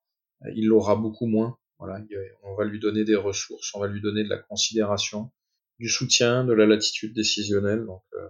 il 0.55 0.67
l'aura 0.67 0.95
beaucoup 0.95 1.25
moins. 1.25 1.57
Voilà, 1.79 1.99
on 2.43 2.53
va 2.53 2.65
lui 2.65 2.79
donner 2.79 3.03
des 3.03 3.15
ressources, 3.15 3.73
on 3.73 3.79
va 3.79 3.87
lui 3.87 3.99
donner 3.99 4.23
de 4.23 4.29
la 4.29 4.37
considération, 4.37 5.31
du 5.79 5.89
soutien, 5.89 6.45
de 6.45 6.53
la 6.53 6.67
latitude 6.67 7.15
décisionnelle. 7.15 7.83
Donc 7.87 8.03
euh, 8.13 8.27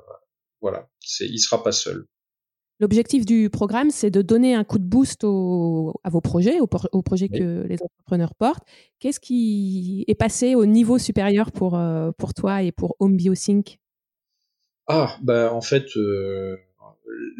voilà, 0.63 0.89
c'est, 1.01 1.27
il 1.27 1.37
sera 1.39 1.61
pas 1.61 1.73
seul. 1.73 2.05
L'objectif 2.79 3.25
du 3.25 3.49
programme, 3.49 3.91
c'est 3.91 4.09
de 4.09 4.21
donner 4.21 4.55
un 4.55 4.63
coup 4.63 4.79
de 4.79 4.83
boost 4.83 5.23
au, 5.23 5.93
à 6.03 6.09
vos 6.09 6.21
projets, 6.21 6.59
aux, 6.59 6.69
au 6.91 7.01
projets 7.03 7.29
oui. 7.31 7.39
que 7.39 7.67
les 7.67 7.77
entrepreneurs 7.81 8.33
portent. 8.33 8.63
Qu'est-ce 8.99 9.19
qui 9.19 10.05
est 10.07 10.15
passé 10.15 10.55
au 10.55 10.65
niveau 10.65 10.97
supérieur 10.97 11.51
pour, 11.51 11.77
euh, 11.77 12.11
pour 12.17 12.33
toi 12.33 12.63
et 12.63 12.71
pour 12.71 12.95
Home 12.99 13.15
BioSync 13.15 13.77
Ah, 14.87 15.15
bah 15.21 15.53
en 15.53 15.61
fait, 15.61 15.95
euh, 15.97 16.57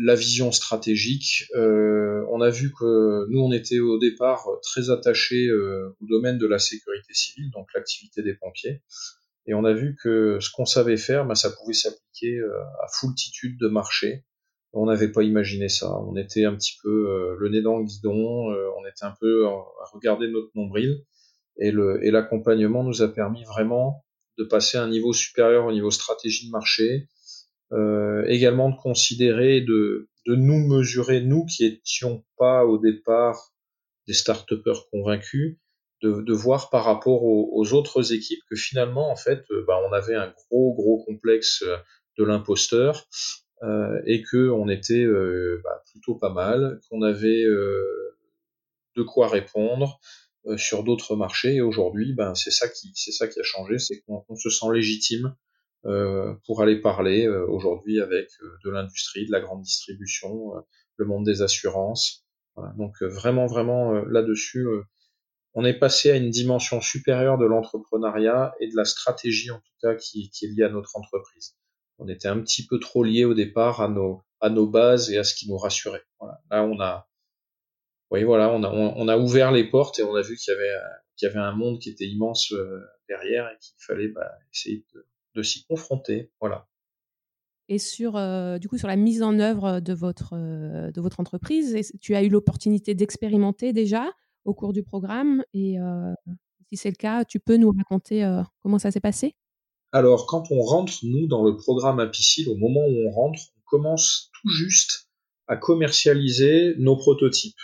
la 0.01 0.15
vision 0.15 0.51
stratégique. 0.51 1.45
Euh, 1.55 2.25
on 2.29 2.41
a 2.41 2.49
vu 2.49 2.71
que 2.71 3.27
nous, 3.29 3.39
on 3.39 3.51
était 3.51 3.79
au 3.79 3.97
départ 3.97 4.47
très 4.61 4.89
attachés 4.89 5.47
euh, 5.47 5.95
au 6.01 6.05
domaine 6.05 6.37
de 6.37 6.47
la 6.47 6.59
sécurité 6.59 7.13
civile, 7.13 7.49
donc 7.51 7.67
l'activité 7.73 8.21
des 8.21 8.33
pompiers. 8.33 8.81
Et 9.45 9.53
on 9.53 9.65
a 9.65 9.73
vu 9.73 9.95
que 10.01 10.39
ce 10.39 10.49
qu'on 10.51 10.65
savait 10.65 10.97
faire, 10.97 11.25
ben, 11.25 11.35
ça 11.35 11.51
pouvait 11.51 11.73
s'appliquer 11.73 12.37
euh, 12.37 12.63
à 12.81 12.87
foultitude 12.87 13.59
de 13.59 13.67
marchés. 13.67 14.23
On 14.71 14.85
n'avait 14.85 15.11
pas 15.11 15.21
imaginé 15.21 15.69
ça. 15.69 15.91
On 15.99 16.15
était 16.15 16.45
un 16.45 16.55
petit 16.55 16.77
peu 16.81 17.09
euh, 17.09 17.35
le 17.39 17.49
nez 17.49 17.61
dans 17.61 17.77
le 17.77 17.85
guidon, 17.85 18.51
euh, 18.51 18.69
on 18.77 18.85
était 18.87 19.05
un 19.05 19.13
peu 19.19 19.47
à 19.47 19.85
regarder 19.93 20.27
notre 20.29 20.49
nombril. 20.55 21.03
Et, 21.57 21.71
le, 21.71 22.03
et 22.03 22.09
l'accompagnement 22.09 22.83
nous 22.83 23.01
a 23.01 23.13
permis 23.13 23.43
vraiment 23.43 24.03
de 24.39 24.43
passer 24.43 24.77
à 24.77 24.83
un 24.83 24.89
niveau 24.89 25.13
supérieur 25.13 25.65
au 25.65 25.71
niveau 25.71 25.91
stratégie 25.91 26.47
de 26.47 26.51
marché, 26.51 27.07
euh, 27.71 28.23
également 28.27 28.69
de 28.69 28.75
considérer, 28.75 29.61
de, 29.61 30.09
de 30.25 30.35
nous 30.35 30.59
mesurer, 30.59 31.21
nous 31.21 31.45
qui 31.45 31.65
étions 31.65 32.23
pas 32.37 32.65
au 32.65 32.77
départ 32.77 33.53
des 34.07 34.13
start 34.13 34.49
convaincus, 34.91 35.57
de, 36.03 36.21
de, 36.21 36.33
voir 36.33 36.69
par 36.69 36.83
rapport 36.83 37.23
aux, 37.23 37.73
autres 37.73 38.13
équipes 38.13 38.43
que 38.49 38.55
finalement, 38.55 39.09
en 39.09 39.15
fait, 39.15 39.43
euh, 39.51 39.63
bah, 39.67 39.79
on 39.89 39.93
avait 39.93 40.15
un 40.15 40.33
gros, 40.49 40.73
gros 40.73 41.03
complexe 41.05 41.63
de 42.17 42.23
l'imposteur 42.23 43.07
euh, 43.63 44.01
et 44.05 44.21
que 44.21 44.49
on 44.49 44.67
était 44.69 45.03
euh, 45.03 45.61
bah, 45.63 45.81
plutôt 45.91 46.15
pas 46.15 46.31
mal, 46.31 46.79
qu'on 46.89 47.01
avait 47.01 47.43
euh, 47.43 48.17
de 48.95 49.03
quoi 49.03 49.27
répondre 49.27 49.99
euh, 50.47 50.57
sur 50.57 50.83
d'autres 50.83 51.15
marchés. 51.15 51.55
Et 51.55 51.61
aujourd'hui, 51.61 52.13
ben, 52.13 52.35
c'est 52.35 52.51
ça 52.51 52.67
qui, 52.67 52.91
c'est 52.95 53.11
ça 53.11 53.27
qui 53.27 53.39
a 53.39 53.43
changé, 53.43 53.79
c'est 53.79 54.01
qu'on 54.01 54.35
se 54.35 54.49
sent 54.49 54.67
légitime 54.73 55.35
euh, 55.85 56.33
pour 56.45 56.61
aller 56.61 56.79
parler 56.79 57.25
euh, 57.25 57.45
aujourd'hui 57.47 57.99
avec 57.99 58.29
euh, 58.41 58.57
de 58.63 58.69
l'industrie, 58.69 59.25
de 59.25 59.31
la 59.31 59.41
grande 59.41 59.61
distribution, 59.61 60.53
le 60.97 61.05
monde 61.05 61.25
des 61.25 61.41
assurances. 61.41 62.25
Donc 62.77 63.01
vraiment, 63.01 63.47
vraiment 63.47 63.93
là-dessus, 64.05 64.67
on 65.53 65.65
est 65.65 65.77
passé 65.77 66.11
à 66.11 66.15
une 66.15 66.29
dimension 66.29 66.81
supérieure 66.81 67.37
de 67.37 67.45
l'entrepreneuriat 67.45 68.53
et 68.59 68.67
de 68.67 68.75
la 68.75 68.85
stratégie 68.85 69.51
en 69.51 69.57
tout 69.57 69.73
cas 69.81 69.95
qui, 69.95 70.31
est 70.41 70.47
liée 70.47 70.63
à 70.63 70.69
notre 70.69 70.95
entreprise. 70.95 71.55
On 71.99 72.07
était 72.07 72.27
un 72.27 72.39
petit 72.39 72.65
peu 72.65 72.79
trop 72.79 73.03
lié 73.03 73.25
au 73.25 73.33
départ 73.33 73.81
à 73.81 73.87
nos, 73.87 74.23
à 74.41 74.49
nos 74.49 74.67
bases 74.67 75.11
et 75.11 75.17
à 75.17 75.23
ce 75.23 75.35
qui 75.35 75.47
nous 75.47 75.57
rassurait. 75.57 76.03
Là, 76.49 76.63
on 76.63 76.79
a, 76.79 77.07
oui, 78.09 78.23
voilà, 78.23 78.49
on 78.51 78.63
a, 78.63 78.69
on, 78.69 79.07
a 79.07 79.17
ouvert 79.17 79.51
les 79.51 79.69
portes 79.69 79.99
et 79.99 80.03
on 80.03 80.15
a 80.15 80.21
vu 80.21 80.35
qu'il 80.35 80.53
y 80.53 80.55
avait, 80.55 80.73
qu'il 81.15 81.27
y 81.27 81.31
avait 81.31 81.39
un 81.39 81.53
monde 81.53 81.79
qui 81.79 81.89
était 81.89 82.05
immense 82.05 82.53
derrière 83.07 83.47
et 83.47 83.57
qu'il 83.59 83.75
fallait 83.77 84.07
bah, 84.07 84.31
essayer 84.53 84.85
de, 84.93 85.07
de 85.35 85.43
s'y 85.43 85.65
confronter. 85.65 86.31
Voilà. 86.39 86.67
Et 87.69 87.79
sur, 87.79 88.17
euh, 88.17 88.57
du 88.57 88.67
coup, 88.67 88.77
sur 88.77 88.87
la 88.87 88.95
mise 88.95 89.23
en 89.23 89.39
œuvre 89.39 89.79
de 89.79 89.93
votre, 89.93 90.33
euh, 90.33 90.91
de 90.91 91.01
votre 91.01 91.19
entreprise, 91.19 91.93
tu 92.01 92.15
as 92.15 92.23
eu 92.23 92.29
l'opportunité 92.29 92.93
d'expérimenter 92.93 93.71
déjà? 93.73 94.11
Au 94.45 94.53
cours 94.53 94.73
du 94.73 94.83
programme. 94.83 95.43
Et 95.53 95.77
si 96.69 96.77
c'est 96.77 96.89
le 96.89 96.95
cas, 96.95 97.25
tu 97.25 97.39
peux 97.39 97.57
nous 97.57 97.71
raconter 97.71 98.25
comment 98.61 98.79
ça 98.79 98.91
s'est 98.91 98.99
passé? 98.99 99.35
Alors, 99.91 100.25
quand 100.25 100.51
on 100.51 100.61
rentre, 100.61 100.93
nous, 101.03 101.27
dans 101.27 101.43
le 101.43 101.55
programme 101.55 101.99
Apicil, 101.99 102.49
au 102.49 102.55
moment 102.55 102.81
où 102.81 103.07
on 103.07 103.11
rentre, 103.11 103.41
on 103.57 103.61
commence 103.65 104.31
tout 104.33 104.49
juste 104.49 105.09
à 105.47 105.55
commercialiser 105.57 106.75
nos 106.77 106.95
prototypes. 106.95 107.59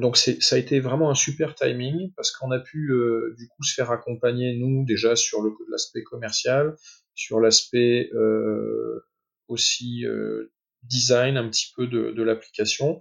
Donc 0.00 0.16
ça 0.16 0.56
a 0.56 0.58
été 0.58 0.80
vraiment 0.80 1.10
un 1.10 1.14
super 1.14 1.54
timing 1.54 2.12
parce 2.16 2.32
qu'on 2.32 2.50
a 2.50 2.58
pu 2.58 2.90
du 3.38 3.46
coup 3.46 3.62
se 3.62 3.74
faire 3.74 3.92
accompagner 3.92 4.56
nous 4.56 4.84
déjà 4.84 5.14
sur 5.14 5.38
l'aspect 5.70 6.02
commercial, 6.02 6.74
sur 7.14 7.38
l'aspect 7.38 8.10
aussi 9.46 10.04
design 10.82 11.36
un 11.36 11.48
petit 11.48 11.72
peu 11.76 11.86
de 11.86 12.22
l'application, 12.22 13.00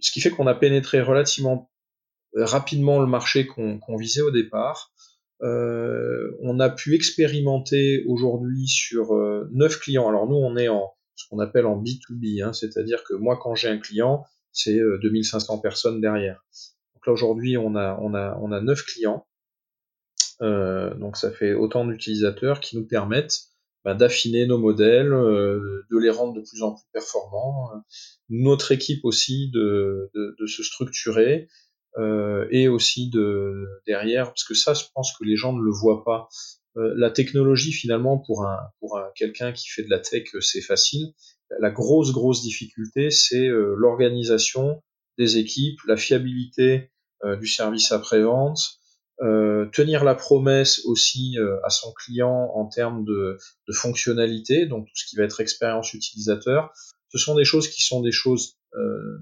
ce 0.00 0.10
qui 0.12 0.20
fait 0.20 0.28
qu'on 0.28 0.46
a 0.46 0.54
pénétré 0.54 1.00
relativement 1.00 1.70
rapidement 2.36 3.00
le 3.00 3.06
marché 3.06 3.46
qu'on 3.46 3.78
qu 3.78 3.98
visait 3.98 4.22
au 4.22 4.30
départ. 4.30 4.92
on 5.40 6.60
a 6.60 6.70
pu 6.70 6.94
expérimenter 6.94 8.04
aujourd'hui 8.06 8.66
sur 8.66 9.14
neuf 9.50 9.78
clients. 9.78 10.08
Alors 10.08 10.26
nous 10.26 10.36
on 10.36 10.56
est 10.56 10.68
en 10.68 10.92
ce 11.14 11.24
qu'on 11.28 11.38
appelle 11.38 11.66
en 11.66 11.82
B2B, 11.82 12.44
hein, 12.44 12.52
c'est-à-dire 12.52 13.02
que 13.04 13.14
moi 13.14 13.38
quand 13.40 13.54
j'ai 13.54 13.68
un 13.68 13.78
client, 13.78 14.24
c'est 14.52 14.78
2500 15.02 15.58
personnes 15.58 16.00
derrière. 16.00 16.44
Donc 16.94 17.06
là 17.06 17.12
aujourd'hui, 17.12 17.56
on 17.56 17.74
a 17.74 17.98
on 18.00 18.14
a 18.14 18.38
on 18.40 18.52
a 18.52 18.60
neuf 18.60 18.82
clients. 18.82 19.26
Euh, 20.42 20.94
donc 20.94 21.16
ça 21.16 21.30
fait 21.30 21.54
autant 21.54 21.86
d'utilisateurs 21.86 22.60
qui 22.60 22.76
nous 22.76 22.86
permettent 22.86 23.40
bah, 23.84 23.94
d'affiner 23.94 24.46
nos 24.46 24.58
modèles, 24.58 25.12
euh, 25.12 25.86
de 25.90 25.98
les 25.98 26.10
rendre 26.10 26.34
de 26.34 26.40
plus 26.40 26.62
en 26.62 26.74
plus 26.74 26.84
performants. 26.92 27.70
Notre 28.28 28.72
équipe 28.72 29.04
aussi 29.04 29.50
de, 29.50 30.10
de, 30.14 30.36
de 30.38 30.46
se 30.46 30.62
structurer 30.62 31.48
euh, 31.98 32.46
et 32.50 32.68
aussi 32.68 33.08
de 33.08 33.66
derrière, 33.86 34.26
parce 34.26 34.44
que 34.44 34.54
ça, 34.54 34.74
je 34.74 34.84
pense 34.94 35.16
que 35.18 35.24
les 35.24 35.36
gens 35.36 35.52
ne 35.52 35.62
le 35.62 35.70
voient 35.70 36.04
pas. 36.04 36.28
Euh, 36.76 36.92
la 36.96 37.10
technologie 37.10 37.72
finalement 37.72 38.18
pour 38.18 38.46
un 38.46 38.58
pour 38.80 38.98
un, 38.98 39.06
quelqu'un 39.14 39.52
qui 39.52 39.68
fait 39.68 39.82
de 39.82 39.90
la 39.90 39.98
tech, 39.98 40.28
c'est 40.40 40.60
facile 40.60 41.14
la 41.58 41.70
grosse, 41.70 42.12
grosse 42.12 42.42
difficulté, 42.42 43.10
c'est 43.10 43.46
euh, 43.46 43.74
l'organisation 43.76 44.82
des 45.18 45.38
équipes, 45.38 45.78
la 45.86 45.96
fiabilité 45.96 46.90
euh, 47.24 47.36
du 47.36 47.46
service 47.46 47.92
après-vente, 47.92 48.80
euh, 49.22 49.66
tenir 49.72 50.04
la 50.04 50.14
promesse 50.14 50.84
aussi 50.84 51.38
euh, 51.38 51.56
à 51.64 51.70
son 51.70 51.92
client 51.92 52.50
en 52.54 52.66
termes 52.66 53.04
de, 53.04 53.38
de, 53.66 53.72
fonctionnalité, 53.72 54.66
donc 54.66 54.86
tout 54.86 54.96
ce 54.96 55.06
qui 55.06 55.16
va 55.16 55.24
être 55.24 55.40
expérience 55.40 55.94
utilisateur. 55.94 56.70
Ce 57.08 57.18
sont 57.18 57.34
des 57.34 57.44
choses 57.44 57.68
qui 57.68 57.82
sont 57.82 58.02
des 58.02 58.12
choses 58.12 58.56
euh, 58.65 58.65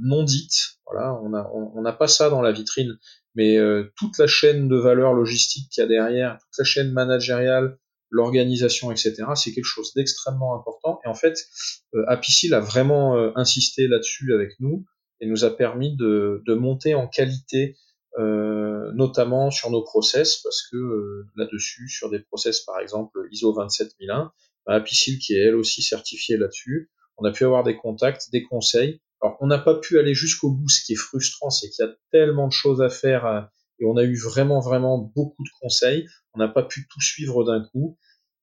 non 0.00 0.22
dites. 0.22 0.78
Voilà, 0.86 1.14
on 1.22 1.30
n'a 1.30 1.50
on, 1.54 1.72
on 1.74 1.92
pas 1.92 2.08
ça 2.08 2.30
dans 2.30 2.42
la 2.42 2.52
vitrine, 2.52 2.98
mais 3.34 3.56
euh, 3.56 3.92
toute 3.96 4.18
la 4.18 4.26
chaîne 4.26 4.68
de 4.68 4.76
valeur 4.76 5.12
logistique 5.14 5.68
qu'il 5.70 5.82
y 5.82 5.84
a 5.84 5.88
derrière, 5.88 6.38
toute 6.38 6.58
la 6.58 6.64
chaîne 6.64 6.92
managériale, 6.92 7.78
l'organisation, 8.10 8.92
etc. 8.92 9.14
C'est 9.34 9.52
quelque 9.52 9.64
chose 9.64 9.92
d'extrêmement 9.94 10.54
important. 10.54 11.00
Et 11.04 11.08
en 11.08 11.14
fait, 11.14 11.46
euh, 11.94 12.04
Apicil 12.06 12.54
a 12.54 12.60
vraiment 12.60 13.16
euh, 13.16 13.32
insisté 13.34 13.88
là-dessus 13.88 14.32
avec 14.34 14.52
nous 14.60 14.84
et 15.20 15.26
nous 15.26 15.44
a 15.44 15.50
permis 15.50 15.96
de, 15.96 16.42
de 16.46 16.54
monter 16.54 16.94
en 16.94 17.08
qualité, 17.08 17.76
euh, 18.18 18.92
notamment 18.92 19.50
sur 19.50 19.70
nos 19.70 19.82
process, 19.82 20.36
parce 20.36 20.62
que 20.70 20.76
euh, 20.76 21.26
là-dessus, 21.36 21.88
sur 21.88 22.10
des 22.10 22.20
process 22.20 22.60
par 22.60 22.78
exemple 22.78 23.18
ISO 23.32 23.52
27001, 23.52 24.32
bah, 24.66 24.74
Apicil 24.74 25.18
qui 25.18 25.34
est 25.34 25.46
elle 25.46 25.56
aussi 25.56 25.82
certifiée 25.82 26.36
là-dessus, 26.36 26.90
on 27.16 27.24
a 27.24 27.32
pu 27.32 27.44
avoir 27.44 27.64
des 27.64 27.76
contacts, 27.76 28.30
des 28.30 28.42
conseils. 28.42 29.00
Alors 29.24 29.38
on 29.40 29.46
n'a 29.46 29.58
pas 29.58 29.74
pu 29.74 29.98
aller 29.98 30.12
jusqu'au 30.12 30.50
bout, 30.50 30.68
ce 30.68 30.84
qui 30.84 30.92
est 30.92 30.96
frustrant, 30.96 31.48
c'est 31.48 31.70
qu'il 31.70 31.82
y 31.82 31.88
a 31.88 31.94
tellement 32.12 32.46
de 32.46 32.52
choses 32.52 32.82
à 32.82 32.90
faire 32.90 33.48
et 33.78 33.86
on 33.86 33.96
a 33.96 34.04
eu 34.04 34.16
vraiment 34.16 34.60
vraiment 34.60 34.98
beaucoup 34.98 35.42
de 35.42 35.48
conseils. 35.62 36.06
On 36.34 36.38
n'a 36.38 36.48
pas 36.48 36.62
pu 36.62 36.86
tout 36.88 37.00
suivre 37.00 37.42
d'un 37.42 37.64
coup, 37.64 37.96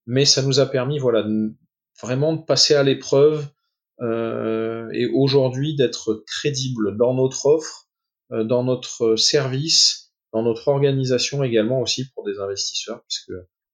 mais 0.08 0.26
ça 0.26 0.42
nous 0.42 0.60
a 0.60 0.66
permis, 0.66 0.98
voilà, 0.98 1.24
vraiment 2.02 2.36
de 2.36 2.42
passer 2.42 2.74
à 2.74 2.82
l'épreuve 2.82 3.48
euh, 4.02 4.90
et 4.92 5.06
aujourd'hui 5.06 5.76
d'être 5.76 6.24
crédible 6.26 6.98
dans 6.98 7.14
notre 7.14 7.46
offre, 7.46 7.88
euh, 8.32 8.44
dans 8.44 8.64
notre 8.64 9.16
service, 9.18 10.12
dans 10.34 10.42
notre 10.42 10.68
organisation 10.68 11.44
également 11.44 11.80
aussi 11.80 12.10
pour 12.10 12.26
des 12.26 12.40
investisseurs, 12.40 13.04
puisque 13.08 13.34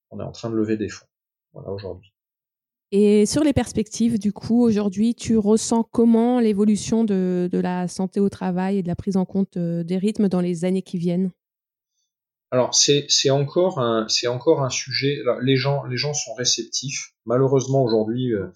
on 0.09 0.19
est 0.19 0.23
en 0.23 0.33
train 0.33 0.49
de 0.49 0.55
lever 0.55 0.75
des 0.75 0.89
fonds. 0.89 1.07
Voilà 1.53 1.69
aujourd'hui. 1.69 2.11
Et 2.91 3.25
sur 3.25 3.43
les 3.43 3.51
perspectives, 3.51 4.17
du 4.17 4.31
coup, 4.31 4.63
aujourd'hui, 4.63 5.13
tu 5.13 5.37
ressens 5.37 5.83
comment 5.83 6.39
l'évolution 6.39 7.03
de, 7.03 7.49
de, 7.51 7.59
la 7.59 7.89
santé 7.89 8.21
au 8.21 8.29
travail 8.29 8.77
et 8.77 8.83
de 8.83 8.87
la 8.87 8.95
prise 8.95 9.17
en 9.17 9.25
compte 9.25 9.57
euh, 9.57 9.83
des 9.83 9.97
rythmes 9.97 10.29
dans 10.29 10.39
les 10.39 10.63
années 10.63 10.81
qui 10.81 10.97
viennent? 10.97 11.31
Alors, 12.49 12.73
c'est 12.73 13.29
encore, 13.29 13.79
un, 13.79 14.07
encore 14.27 14.63
un 14.63 14.69
sujet. 14.69 15.21
les, 15.41 15.57
gens, 15.57 15.83
les 15.83 15.97
gens 15.97 16.13
sont 16.13 16.33
réceptifs. 16.35 17.13
Malheureusement, 17.25 17.83
aujourd'hui, 17.83 18.33
euh, 18.33 18.47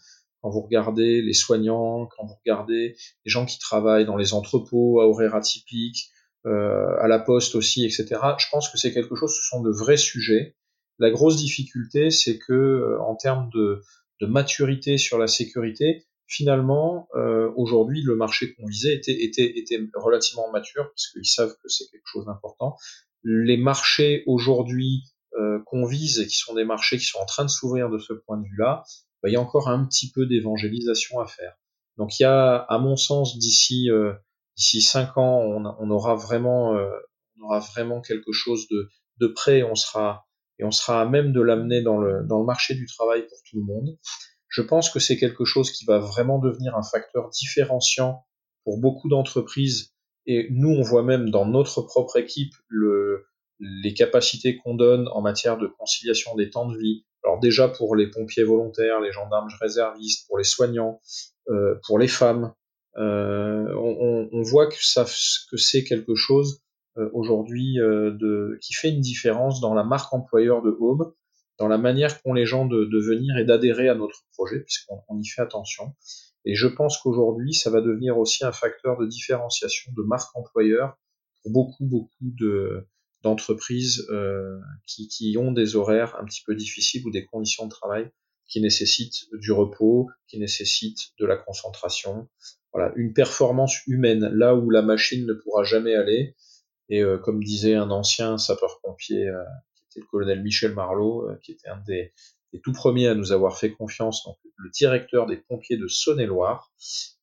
quand 0.41 0.49
vous 0.49 0.61
regardez 0.61 1.21
les 1.21 1.33
soignants, 1.33 2.07
quand 2.15 2.25
vous 2.25 2.35
regardez 2.35 2.95
les 3.25 3.29
gens 3.29 3.45
qui 3.45 3.59
travaillent 3.59 4.05
dans 4.05 4.15
les 4.15 4.33
entrepôts 4.33 5.01
à 5.01 5.07
horaires 5.07 5.35
atypiques, 5.35 6.09
euh, 6.45 6.95
à 7.01 7.09
la 7.09 7.19
poste 7.19 7.53
aussi, 7.55 7.83
etc., 7.83 8.05
je 8.37 8.45
pense 8.49 8.69
que 8.69 8.77
c'est 8.77 8.93
quelque 8.93 9.15
chose, 9.15 9.35
ce 9.35 9.43
sont 9.43 9.61
de 9.61 9.71
vrais 9.71 9.97
sujets. 9.97 10.55
La 10.97 11.11
grosse 11.11 11.35
difficulté, 11.35 12.11
c'est 12.11 12.37
que 12.37 12.97
en 13.01 13.15
termes 13.15 13.49
de 13.53 13.81
de 14.21 14.27
maturité 14.27 14.97
sur 14.97 15.17
la 15.17 15.27
sécurité, 15.27 16.05
finalement, 16.27 17.09
euh, 17.15 17.51
aujourd'hui, 17.57 18.01
le 18.03 18.15
marché 18.15 18.53
qu'on 18.53 18.65
visait 18.65 18.95
était, 18.95 19.23
était, 19.23 19.51
était 19.57 19.79
relativement 19.95 20.49
mature, 20.51 20.85
parce 20.89 21.07
qu'ils 21.11 21.25
savent 21.25 21.55
que 21.61 21.67
c'est 21.67 21.89
quelque 21.91 22.05
chose 22.05 22.25
d'important. 22.25 22.77
Les 23.23 23.57
marchés 23.57 24.23
aujourd'hui 24.27 25.03
euh, 25.37 25.59
qu'on 25.65 25.85
vise, 25.85 26.19
et 26.19 26.27
qui 26.27 26.37
sont 26.37 26.53
des 26.53 26.63
marchés 26.63 26.97
qui 26.97 27.05
sont 27.05 27.19
en 27.19 27.25
train 27.25 27.43
de 27.43 27.49
s'ouvrir 27.49 27.89
de 27.89 27.97
ce 27.97 28.13
point 28.13 28.37
de 28.37 28.45
vue-là, 28.45 28.83
bah, 29.21 29.29
il 29.29 29.33
y 29.33 29.35
a 29.35 29.41
encore 29.41 29.67
un 29.67 29.85
petit 29.85 30.11
peu 30.11 30.25
d'évangélisation 30.25 31.19
à 31.19 31.27
faire. 31.27 31.53
Donc 31.97 32.19
il 32.19 32.23
y 32.23 32.25
a, 32.25 32.55
à 32.55 32.79
mon 32.79 32.95
sens, 32.95 33.37
d'ici 33.37 33.91
euh, 33.91 34.13
d'ici 34.57 34.81
cinq 34.81 35.17
ans, 35.17 35.39
on, 35.39 35.65
on 35.65 35.89
aura 35.91 36.15
vraiment 36.15 36.75
euh, 36.75 36.89
on 37.37 37.45
aura 37.45 37.59
vraiment 37.59 38.01
quelque 38.01 38.31
chose 38.31 38.67
de, 38.69 38.89
de 39.19 39.27
près, 39.27 39.63
on 39.63 39.75
sera 39.75 40.25
et 40.61 40.63
on 40.63 40.71
sera 40.71 41.01
à 41.01 41.05
même 41.05 41.33
de 41.33 41.41
l'amener 41.41 41.81
dans 41.81 41.97
le, 41.97 42.23
dans 42.23 42.39
le 42.39 42.45
marché 42.45 42.75
du 42.75 42.85
travail 42.85 43.27
pour 43.27 43.37
tout 43.49 43.57
le 43.57 43.63
monde. 43.63 43.97
Je 44.47 44.61
pense 44.61 44.89
que 44.89 44.99
c'est 44.99 45.17
quelque 45.17 45.43
chose 45.43 45.71
qui 45.71 45.85
va 45.85 45.97
vraiment 45.97 46.39
devenir 46.39 46.75
un 46.77 46.83
facteur 46.83 47.29
différenciant 47.29 48.25
pour 48.63 48.79
beaucoup 48.79 49.09
d'entreprises 49.09 49.91
et 50.27 50.47
nous, 50.51 50.69
on 50.69 50.83
voit 50.83 51.03
même 51.03 51.29
dans 51.29 51.45
notre 51.45 51.81
propre 51.81 52.17
équipe 52.17 52.53
le, 52.67 53.25
les 53.59 53.93
capacités 53.93 54.57
qu'on 54.57 54.75
donne 54.75 55.07
en 55.09 55.21
matière 55.21 55.57
de 55.57 55.67
conciliation 55.67 56.35
des 56.35 56.49
temps 56.49 56.67
de 56.67 56.77
vie. 56.77 57.05
Alors 57.23 57.39
déjà 57.39 57.67
pour 57.67 57.95
les 57.95 58.07
pompiers 58.07 58.43
volontaires, 58.43 58.99
les 58.99 59.11
gendarmes 59.11 59.49
réservistes, 59.59 60.27
pour 60.27 60.37
les 60.37 60.43
soignants, 60.43 61.01
euh, 61.49 61.75
pour 61.87 61.97
les 61.97 62.07
femmes, 62.07 62.53
euh, 62.97 63.73
on, 63.75 64.29
on, 64.31 64.41
voit 64.41 64.67
que 64.67 64.75
ça 64.79 65.05
que 65.49 65.57
c'est 65.57 65.83
quelque 65.83 66.13
chose 66.13 66.61
aujourd'hui 67.13 67.79
euh, 67.79 68.11
de, 68.11 68.57
qui 68.61 68.73
fait 68.73 68.89
une 68.89 69.01
différence 69.01 69.61
dans 69.61 69.73
la 69.73 69.83
marque 69.83 70.13
employeur 70.13 70.61
de 70.61 70.75
Home, 70.79 71.13
dans 71.57 71.67
la 71.67 71.77
manière 71.77 72.21
qu'ont 72.21 72.33
les 72.33 72.45
gens 72.45 72.65
de, 72.65 72.85
de 72.85 72.99
venir 72.99 73.37
et 73.37 73.45
d'adhérer 73.45 73.89
à 73.89 73.95
notre 73.95 74.23
projet, 74.33 74.61
puisqu'on 74.61 75.19
y 75.19 75.27
fait 75.27 75.41
attention. 75.41 75.93
Et 76.45 76.55
je 76.55 76.67
pense 76.67 76.97
qu'aujourd'hui, 76.97 77.53
ça 77.53 77.69
va 77.69 77.81
devenir 77.81 78.17
aussi 78.17 78.43
un 78.43 78.51
facteur 78.51 78.97
de 78.97 79.05
différenciation 79.05 79.91
de 79.95 80.01
marque 80.03 80.35
employeur 80.35 80.97
pour 81.41 81.51
beaucoup, 81.51 81.85
beaucoup 81.85 82.31
de, 82.39 82.87
d'entreprises 83.21 84.07
euh, 84.09 84.59
qui, 84.87 85.07
qui, 85.07 85.37
ont 85.37 85.51
des 85.51 85.75
horaires 85.75 86.15
un 86.19 86.25
petit 86.25 86.41
peu 86.45 86.55
difficiles 86.55 87.05
ou 87.05 87.11
des 87.11 87.25
conditions 87.25 87.65
de 87.65 87.71
travail 87.71 88.09
qui 88.47 88.59
nécessitent 88.59 89.27
du 89.33 89.51
repos, 89.51 90.09
qui 90.27 90.37
nécessitent 90.39 91.13
de 91.19 91.25
la 91.25 91.37
concentration. 91.37 92.27
Voilà, 92.73 92.91
une 92.95 93.13
performance 93.13 93.85
humaine 93.87 94.29
là 94.33 94.55
où 94.55 94.69
la 94.69 94.81
machine 94.81 95.25
ne 95.25 95.33
pourra 95.33 95.63
jamais 95.63 95.95
aller. 95.95 96.35
Et 96.91 97.01
euh, 97.01 97.17
comme 97.17 97.41
disait 97.41 97.75
un 97.75 97.89
ancien 97.89 98.37
sapeur-pompier, 98.37 99.29
euh, 99.29 99.41
qui 99.75 99.83
était 99.85 99.99
le 100.01 100.11
colonel 100.11 100.43
Michel 100.43 100.73
Marlot, 100.73 101.29
euh, 101.29 101.39
qui 101.41 101.53
était 101.53 101.69
un 101.69 101.81
des, 101.87 102.13
tout 102.63 102.73
premiers 102.73 103.07
à 103.07 103.15
nous 103.15 103.31
avoir 103.31 103.57
fait 103.57 103.71
confiance, 103.71 104.25
donc 104.25 104.37
le 104.57 104.69
directeur 104.71 105.25
des 105.25 105.37
pompiers 105.37 105.77
de 105.77 105.87
Saône-et-Loire, 105.87 106.69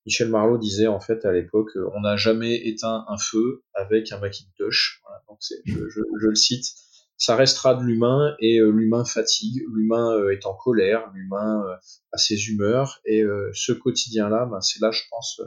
Michel 0.06 0.30
Marlot 0.30 0.56
disait 0.56 0.86
en 0.86 1.00
fait 1.00 1.26
à 1.26 1.32
l'époque, 1.32 1.70
on 1.94 2.00
n'a 2.00 2.16
jamais 2.16 2.66
éteint 2.66 3.04
un 3.08 3.18
feu 3.18 3.62
avec 3.74 4.10
un 4.10 4.18
Macintosh. 4.20 5.02
Voilà, 5.04 5.22
donc 5.28 5.38
je, 5.66 6.00
le 6.12 6.34
cite. 6.34 6.64
Ça 7.18 7.36
restera 7.36 7.74
de 7.74 7.82
l'humain 7.82 8.34
et 8.38 8.58
l'humain 8.60 9.04
fatigue, 9.04 9.62
l'humain 9.70 10.30
est 10.30 10.46
en 10.46 10.54
colère, 10.54 11.10
l'humain 11.12 11.62
a 12.12 12.16
ses 12.16 12.48
humeurs 12.48 13.00
et 13.04 13.22
ce 13.52 13.72
quotidien-là, 13.72 14.46
ben, 14.46 14.62
c'est 14.62 14.80
là, 14.80 14.92
je 14.92 15.02
pense, 15.10 15.42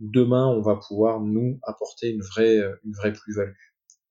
demain 0.00 0.46
on 0.46 0.62
va 0.62 0.76
pouvoir 0.76 1.20
nous 1.20 1.58
apporter 1.62 2.10
une 2.10 2.22
vraie, 2.22 2.58
une 2.84 2.92
vraie 2.92 3.12
plus-value 3.12 3.52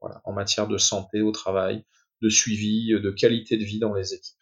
voilà, 0.01 0.21
en 0.23 0.33
matière 0.33 0.67
de 0.67 0.77
santé 0.77 1.21
au 1.21 1.31
travail, 1.31 1.83
de 2.21 2.29
suivi, 2.29 2.91
de 2.91 3.11
qualité 3.11 3.57
de 3.57 3.63
vie 3.63 3.79
dans 3.79 3.93
les 3.93 4.13
équipes. 4.13 4.39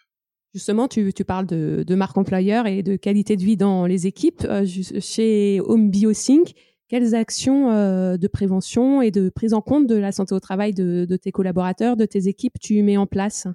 Justement, 0.53 0.87
tu, 0.87 1.13
tu 1.13 1.23
parles 1.23 1.45
de, 1.45 1.83
de, 1.85 1.95
marque 1.95 2.17
employeur 2.17 2.67
et 2.67 2.81
de 2.81 2.95
qualité 2.95 3.35
de 3.35 3.43
vie 3.43 3.57
dans 3.57 3.85
les 3.85 4.07
équipes. 4.07 4.43
Euh, 4.45 4.65
chez 4.65 5.59
Home 5.61 5.91
BioSync, 5.91 6.53
quelles 6.87 7.15
actions 7.15 7.71
euh, 7.71 8.17
de 8.17 8.27
prévention 8.27 9.01
et 9.01 9.11
de 9.11 9.29
prise 9.29 9.53
en 9.53 9.61
compte 9.61 9.87
de 9.87 9.95
la 9.95 10.11
santé 10.11 10.33
au 10.33 10.39
travail 10.39 10.73
de, 10.73 11.05
de 11.07 11.17
tes 11.17 11.31
collaborateurs, 11.31 11.97
de 11.97 12.05
tes 12.05 12.27
équipes, 12.27 12.59
tu 12.59 12.81
mets 12.81 12.97
en 12.97 13.07
place? 13.07 13.47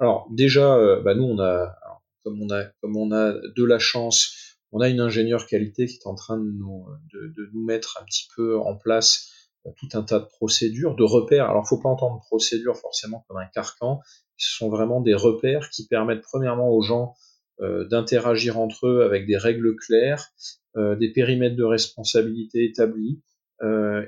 Alors 0.00 0.26
déjà, 0.30 0.74
euh, 0.74 1.00
bah 1.02 1.14
nous 1.14 1.24
on 1.24 1.38
a, 1.38 1.76
comme 2.24 2.40
on 2.42 2.50
a, 2.50 2.64
comme 2.80 2.96
on 2.96 3.12
a 3.12 3.34
de 3.34 3.64
la 3.64 3.78
chance 3.78 4.41
on 4.72 4.80
a 4.80 4.88
une 4.88 5.00
ingénieure 5.00 5.46
qualité 5.46 5.86
qui 5.86 5.96
est 5.96 6.06
en 6.06 6.14
train 6.14 6.38
de 6.38 6.50
nous, 6.50 6.86
de, 7.12 7.50
nous 7.52 7.64
mettre 7.64 7.98
un 8.00 8.04
petit 8.04 8.26
peu 8.34 8.58
en 8.58 8.74
place 8.74 9.30
euh, 9.66 9.70
tout 9.78 9.88
un 9.92 10.02
tas 10.02 10.18
de 10.18 10.24
procédures, 10.24 10.96
de 10.96 11.04
repères. 11.04 11.48
Alors, 11.48 11.68
faut 11.68 11.78
pas 11.78 11.90
entendre 11.90 12.20
procédures 12.26 12.76
forcément 12.76 13.24
comme 13.28 13.36
un 13.36 13.46
carcan. 13.46 14.00
Ce 14.38 14.56
sont 14.56 14.70
vraiment 14.70 15.00
des 15.00 15.14
repères 15.14 15.68
qui 15.70 15.86
permettent 15.86 16.22
premièrement 16.22 16.70
aux 16.70 16.82
gens 16.82 17.14
euh, 17.60 17.86
d'interagir 17.86 18.58
entre 18.58 18.86
eux 18.86 19.02
avec 19.04 19.26
des 19.26 19.36
règles 19.36 19.76
claires, 19.76 20.30
euh, 20.76 20.96
des 20.96 21.12
périmètres 21.12 21.56
de 21.56 21.64
responsabilité 21.64 22.64
établis. 22.64 23.22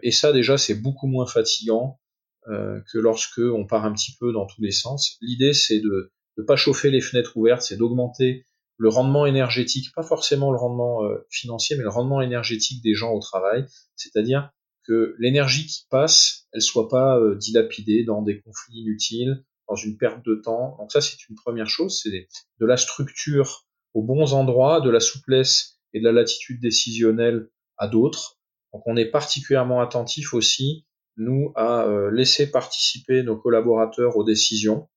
et 0.02 0.10
ça, 0.10 0.32
déjà, 0.32 0.58
c'est 0.58 0.74
beaucoup 0.74 1.06
moins 1.06 1.26
fatigant 1.26 2.00
que 2.46 2.98
lorsque 2.98 3.38
on 3.38 3.64
part 3.66 3.84
un 3.84 3.92
petit 3.92 4.16
peu 4.18 4.32
dans 4.32 4.46
tous 4.46 4.60
les 4.60 4.72
sens. 4.72 5.16
L'idée, 5.20 5.52
c'est 5.52 5.78
de 5.78 6.12
ne 6.36 6.42
pas 6.42 6.56
chauffer 6.56 6.90
les 6.90 7.00
fenêtres 7.00 7.36
ouvertes, 7.36 7.62
c'est 7.62 7.76
d'augmenter 7.76 8.44
le 8.76 8.88
rendement 8.88 9.26
énergétique, 9.26 9.92
pas 9.94 10.02
forcément 10.02 10.50
le 10.50 10.58
rendement 10.58 11.04
euh, 11.04 11.26
financier, 11.30 11.76
mais 11.76 11.82
le 11.82 11.88
rendement 11.88 12.20
énergétique 12.20 12.82
des 12.82 12.94
gens 12.94 13.12
au 13.12 13.20
travail, 13.20 13.66
c'est-à-dire 13.96 14.50
que 14.86 15.14
l'énergie 15.18 15.66
qui 15.66 15.86
passe, 15.88 16.46
elle 16.52 16.60
soit 16.60 16.88
pas 16.88 17.18
euh, 17.18 17.36
dilapidée 17.36 18.04
dans 18.04 18.22
des 18.22 18.40
conflits 18.40 18.80
inutiles, 18.80 19.44
dans 19.68 19.76
une 19.76 19.96
perte 19.96 20.24
de 20.24 20.34
temps. 20.34 20.76
Donc 20.78 20.92
ça, 20.92 21.00
c'est 21.00 21.28
une 21.28 21.36
première 21.36 21.68
chose, 21.68 22.00
c'est 22.02 22.28
de 22.60 22.66
la 22.66 22.76
structure 22.76 23.64
aux 23.94 24.02
bons 24.02 24.34
endroits, 24.34 24.80
de 24.80 24.90
la 24.90 25.00
souplesse 25.00 25.78
et 25.92 26.00
de 26.00 26.04
la 26.04 26.12
latitude 26.12 26.60
décisionnelle 26.60 27.48
à 27.78 27.88
d'autres. 27.88 28.38
Donc 28.72 28.82
on 28.86 28.96
est 28.96 29.06
particulièrement 29.06 29.80
attentif 29.80 30.34
aussi, 30.34 30.84
nous, 31.16 31.52
à 31.54 31.84
euh, 31.84 32.10
laisser 32.10 32.50
participer 32.50 33.22
nos 33.22 33.36
collaborateurs 33.36 34.16
aux 34.16 34.24
décisions, 34.24 34.88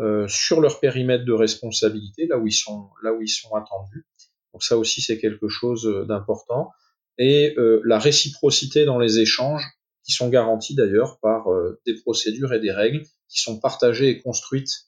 euh, 0.00 0.26
sur 0.28 0.62
leur 0.62 0.80
périmètre 0.80 1.26
de 1.26 1.32
responsabilité, 1.32 2.26
là 2.26 2.38
où 2.38 2.46
ils 2.46 2.52
sont, 2.52 2.88
là 3.02 3.12
où 3.12 3.20
ils 3.20 3.28
sont 3.28 3.54
attendus. 3.54 4.06
Donc 4.54 4.62
ça 4.62 4.78
aussi 4.78 5.02
c'est 5.02 5.18
quelque 5.18 5.48
chose 5.48 5.86
euh, 5.86 6.06
d'important. 6.06 6.70
Et 7.18 7.54
euh, 7.58 7.82
la 7.84 7.98
réciprocité 7.98 8.86
dans 8.86 8.98
les 8.98 9.18
échanges, 9.18 9.62
qui 10.02 10.12
sont 10.12 10.30
garantis 10.30 10.74
d'ailleurs 10.74 11.18
par 11.20 11.44
des 11.84 11.94
procédures 11.94 12.54
et 12.54 12.58
des 12.58 12.72
règles 12.72 13.02
qui 13.28 13.42
sont 13.42 13.60
partagées 13.60 14.08
et 14.08 14.18
construites 14.18 14.86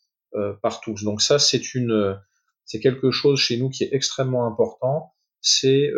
par 0.63 0.81
tous. 0.81 1.05
Donc 1.05 1.21
ça 1.21 1.39
c'est 1.39 1.75
une, 1.75 2.19
c'est 2.65 2.81
quelque 2.81 3.11
chose 3.11 3.39
chez 3.39 3.59
nous 3.59 3.69
qui 3.69 3.85
est 3.85 3.91
extrêmement 3.93 4.47
important. 4.47 5.13
C'est 5.43 5.93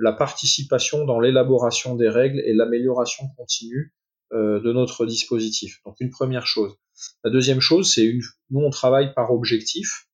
la 0.00 0.12
participation 0.12 1.04
dans 1.04 1.18
l'élaboration 1.18 1.96
des 1.96 2.08
règles 2.08 2.40
et 2.46 2.54
l'amélioration 2.54 3.26
continue 3.36 3.92
de 4.32 4.72
notre 4.72 5.06
dispositif. 5.06 5.80
Donc 5.84 5.96
une 6.00 6.10
première 6.10 6.46
chose. 6.46 6.72
La 7.24 7.30
deuxième 7.30 7.60
chose, 7.60 7.92
c'est 7.92 8.04
une, 8.04 8.22
nous 8.50 8.60
on 8.60 8.70
travaille 8.70 9.12
par 9.14 9.32
objectif, 9.32 10.06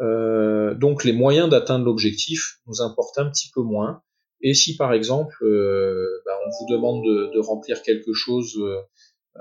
euh, 0.00 0.74
donc 0.74 1.04
les 1.04 1.12
moyens 1.12 1.48
d'atteindre 1.48 1.84
l'objectif 1.84 2.58
nous 2.66 2.80
importent 2.80 3.18
un 3.18 3.28
petit 3.28 3.50
peu 3.54 3.62
moins. 3.62 4.02
Et 4.40 4.54
si 4.54 4.76
par 4.76 4.92
exemple 4.94 5.36
euh, 5.42 6.22
bah, 6.24 6.32
on 6.46 6.50
vous 6.50 6.74
demande 6.74 7.04
de, 7.04 7.38
remplir 7.38 7.82
quelque 7.82 8.14
chose, 8.14 8.56
euh, 8.58 8.76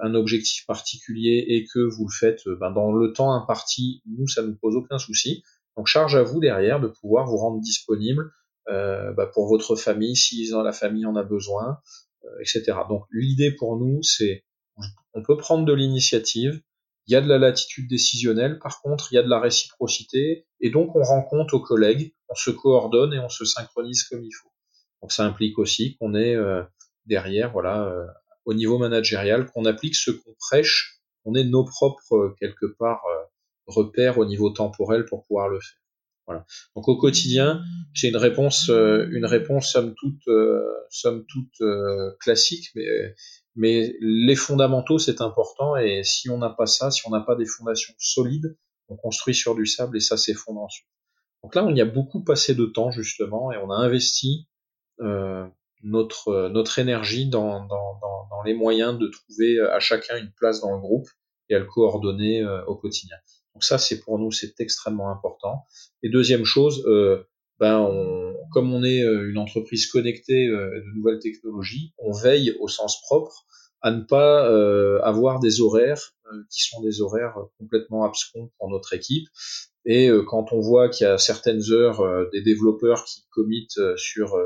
un 0.01 0.13
objectif 0.15 0.65
particulier, 0.65 1.45
et 1.47 1.65
que 1.65 1.79
vous 1.79 2.07
le 2.07 2.13
faites 2.13 2.41
bah, 2.59 2.71
dans 2.71 2.91
le 2.91 3.13
temps 3.13 3.31
imparti, 3.33 4.01
nous 4.05 4.27
ça 4.27 4.41
ne 4.41 4.51
pose 4.51 4.75
aucun 4.75 4.97
souci. 4.97 5.43
Donc 5.77 5.87
charge 5.87 6.15
à 6.15 6.23
vous 6.23 6.39
derrière 6.39 6.81
de 6.81 6.87
pouvoir 6.87 7.25
vous 7.25 7.37
rendre 7.37 7.61
disponible 7.61 8.31
bah, 8.67 9.25
pour 9.33 9.47
votre 9.47 9.75
famille 9.75 10.15
si 10.15 10.47
la 10.51 10.73
famille 10.73 11.07
en 11.07 11.15
a 11.15 11.23
besoin, 11.23 11.79
etc. 12.41 12.77
Donc 12.89 13.03
l'idée 13.11 13.51
pour 13.51 13.77
nous 13.77 14.01
c'est 14.03 14.43
on 15.13 15.23
peut 15.23 15.37
prendre 15.37 15.65
de 15.65 15.73
l'initiative, 15.73 16.61
il 17.07 17.13
y 17.13 17.15
a 17.15 17.21
de 17.21 17.27
la 17.27 17.39
latitude 17.39 17.89
décisionnelle, 17.89 18.59
par 18.59 18.81
contre, 18.81 19.11
il 19.11 19.15
y 19.15 19.17
a 19.17 19.23
de 19.23 19.29
la 19.29 19.39
réciprocité, 19.39 20.45
et 20.59 20.69
donc 20.69 20.95
on 20.95 21.01
rend 21.01 21.23
compte 21.23 21.53
aux 21.53 21.59
collègues, 21.59 22.13
on 22.29 22.35
se 22.35 22.51
coordonne 22.51 23.13
et 23.13 23.19
on 23.19 23.29
se 23.29 23.45
synchronise 23.45 24.03
comme 24.03 24.23
il 24.23 24.31
faut. 24.31 24.51
Donc 25.01 25.11
ça 25.11 25.25
implique 25.25 25.57
aussi 25.57 25.97
qu'on 25.97 26.13
est 26.13 26.35
euh, 26.35 26.61
derrière, 27.05 27.51
voilà, 27.51 27.85
euh, 27.85 28.05
au 28.45 28.53
niveau 28.53 28.77
managérial, 28.77 29.49
qu'on 29.49 29.65
applique 29.65 29.95
ce 29.95 30.11
qu'on 30.11 30.35
prêche, 30.37 30.99
qu'on 31.23 31.33
ait 31.33 31.43
nos 31.43 31.63
propres, 31.63 32.15
euh, 32.15 32.35
quelque 32.39 32.67
part, 32.77 33.01
repères 33.65 34.17
au 34.17 34.25
niveau 34.25 34.51
temporel 34.51 35.05
pour 35.05 35.25
pouvoir 35.25 35.49
le 35.49 35.59
faire. 35.59 35.79
Voilà. 36.29 36.45
Donc 36.75 36.87
au 36.87 36.95
quotidien, 36.95 37.63
j'ai 37.91 38.09
une 38.09 38.15
réponse, 38.15 38.69
une 38.69 39.25
réponse 39.25 39.71
somme 39.71 39.95
toute, 39.95 40.29
somme 40.91 41.25
toute 41.25 41.57
classique, 42.19 42.69
mais 42.75 43.15
mais 43.55 43.93
les 43.99 44.35
fondamentaux, 44.35 44.99
c'est 44.99 45.21
important. 45.21 45.75
Et 45.75 46.03
si 46.03 46.29
on 46.29 46.37
n'a 46.37 46.49
pas 46.49 46.65
ça, 46.65 46.91
si 46.91 47.01
on 47.05 47.09
n'a 47.09 47.19
pas 47.19 47.35
des 47.35 47.45
fondations 47.45 47.93
solides, 47.97 48.55
on 48.87 48.95
construit 48.95 49.35
sur 49.35 49.53
du 49.53 49.65
sable 49.65 49.97
et 49.97 49.99
ça 49.99 50.17
s'effondre 50.17 50.61
ensuite. 50.61 50.87
Donc 51.43 51.55
là, 51.55 51.65
on 51.65 51.75
y 51.75 51.81
a 51.81 51.85
beaucoup 51.85 52.23
passé 52.23 52.55
de 52.55 52.65
temps 52.65 52.91
justement 52.91 53.51
et 53.51 53.57
on 53.57 53.69
a 53.69 53.75
investi 53.75 54.47
euh, 55.01 55.45
notre 55.83 56.49
notre 56.49 56.79
énergie 56.79 57.29
dans, 57.29 57.65
dans, 57.65 57.99
dans, 57.99 58.43
les 58.45 58.53
moyens 58.53 58.97
de 58.97 59.07
trouver 59.07 59.59
à 59.59 59.79
chacun 59.79 60.17
une 60.17 60.31
place 60.31 60.61
dans 60.61 60.73
le 60.73 60.79
groupe 60.79 61.07
et 61.49 61.55
à 61.55 61.59
le 61.59 61.65
coordonner 61.65 62.41
euh, 62.41 62.63
au 62.65 62.75
quotidien. 62.75 63.17
Donc 63.59 63.65
ça, 63.65 63.77
c'est 63.77 63.99
pour 63.99 64.19
nous, 64.19 64.31
c'est 64.31 64.59
extrêmement 64.61 65.11
important. 65.11 65.65
Et 66.01 66.09
deuxième 66.09 66.45
chose, 66.45 66.81
euh, 66.87 67.23
ben 67.59 67.77
on, 67.79 68.33
comme 68.53 68.73
on 68.73 68.85
est 68.85 69.01
une 69.01 69.37
entreprise 69.37 69.87
connectée 69.87 70.47
de 70.47 70.95
nouvelles 70.95 71.19
technologies, 71.19 71.93
on 71.97 72.13
veille 72.13 72.55
au 72.61 72.69
sens 72.69 73.01
propre 73.01 73.45
à 73.81 73.91
ne 73.91 74.01
pas 74.01 74.49
euh, 74.49 74.99
avoir 75.03 75.39
des 75.39 75.61
horaires 75.61 76.13
euh, 76.31 76.43
qui 76.49 76.63
sont 76.63 76.81
des 76.81 77.01
horaires 77.01 77.35
complètement 77.57 78.03
abscons 78.03 78.51
pour 78.57 78.69
notre 78.69 78.93
équipe. 78.93 79.27
Et 79.85 80.09
euh, 80.09 80.23
quand 80.23 80.51
on 80.51 80.59
voit 80.59 80.89
qu'il 80.89 81.05
y 81.05 81.09
a 81.09 81.17
certaines 81.17 81.61
heures 81.71 82.29
des 82.31 82.41
développeurs 82.41 83.05
qui 83.05 83.25
committent 83.31 83.95
sur 83.95 84.37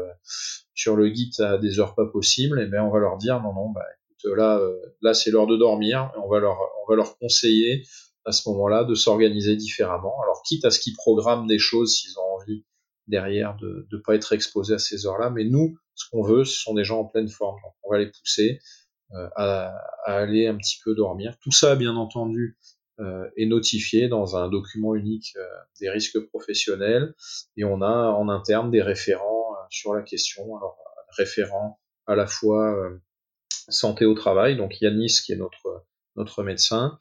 sur 0.73 0.95
le 0.95 1.13
Git 1.13 1.31
à 1.39 1.57
des 1.57 1.79
heures 1.79 1.95
pas 1.95 2.05
possibles, 2.05 2.59
et 2.59 2.63
eh 2.63 2.69
bien 2.69 2.83
on 2.83 2.91
va 2.91 2.99
leur 2.99 3.17
dire 3.17 3.41
non 3.41 3.53
non 3.53 3.69
bah 3.71 3.85
écoute 4.11 4.37
là 4.37 4.61
là 5.01 5.13
c'est 5.13 5.31
l'heure 5.31 5.47
de 5.47 5.57
dormir, 5.57 6.11
on 6.23 6.29
va 6.29 6.39
leur 6.39 6.57
on 6.83 6.89
va 6.89 6.95
leur 6.95 7.17
conseiller 7.17 7.83
à 8.25 8.31
ce 8.31 8.49
moment-là 8.49 8.83
de 8.83 8.95
s'organiser 8.95 9.55
différemment. 9.55 10.15
Alors 10.23 10.41
quitte 10.43 10.65
à 10.65 10.71
ce 10.71 10.79
qu'ils 10.79 10.95
programment 10.95 11.47
des 11.47 11.59
choses 11.59 11.95
s'ils 11.95 12.17
ont 12.19 12.35
envie 12.39 12.65
derrière 13.07 13.55
de 13.57 13.87
ne 13.91 13.97
pas 13.97 14.15
être 14.15 14.33
exposés 14.33 14.75
à 14.75 14.79
ces 14.79 15.05
heures-là, 15.05 15.29
mais 15.29 15.43
nous 15.43 15.77
ce 15.95 16.09
qu'on 16.09 16.23
veut 16.23 16.45
ce 16.45 16.59
sont 16.59 16.73
des 16.73 16.83
gens 16.83 17.01
en 17.01 17.05
pleine 17.05 17.27
forme, 17.27 17.57
donc 17.63 17.73
on 17.83 17.91
va 17.91 17.99
les 17.99 18.09
pousser 18.09 18.59
euh, 19.13 19.29
à, 19.35 19.75
aller 20.05 20.47
un 20.47 20.55
petit 20.55 20.79
peu 20.83 20.95
dormir. 20.95 21.37
Tout 21.41 21.51
ça, 21.51 21.75
bien 21.75 21.95
entendu, 21.95 22.57
euh, 22.99 23.29
est 23.37 23.45
notifié 23.45 24.07
dans 24.07 24.37
un 24.37 24.49
document 24.49 24.95
unique 24.95 25.33
euh, 25.37 25.45
des 25.79 25.89
risques 25.89 26.19
professionnels 26.27 27.13
et 27.55 27.63
on 27.63 27.81
a 27.81 28.09
en 28.09 28.29
interne 28.29 28.71
des 28.71 28.81
référents 28.81 29.55
sur 29.69 29.93
la 29.93 30.01
question. 30.01 30.57
Alors, 30.57 30.77
référents 31.09 31.79
à 32.07 32.15
la 32.15 32.25
fois 32.25 32.75
santé 33.49 34.05
au 34.05 34.15
travail, 34.15 34.57
donc 34.57 34.81
Yanis 34.81 35.21
qui 35.23 35.31
est 35.31 35.37
notre 35.37 35.85
notre 36.15 36.43
médecin, 36.43 36.99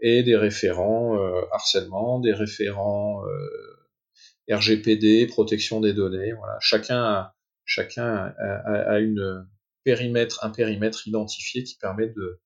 et 0.00 0.22
des 0.22 0.36
référents 0.36 1.16
euh, 1.16 1.42
harcèlement, 1.52 2.20
des 2.20 2.32
référents 2.32 3.22
euh, 3.26 4.54
RGPD, 4.54 5.26
protection 5.26 5.80
des 5.80 5.92
données. 5.92 6.32
Voilà, 6.32 6.56
chacun 6.60 7.02
a, 7.02 7.34
chacun 7.64 8.34
a, 8.38 8.98
une 9.00 9.46
périmètre, 9.84 10.44
un 10.44 10.50
périmètre 10.50 11.06
identifié 11.06 11.64
qui 11.64 11.76
permet 11.76 12.08
de 12.08 12.40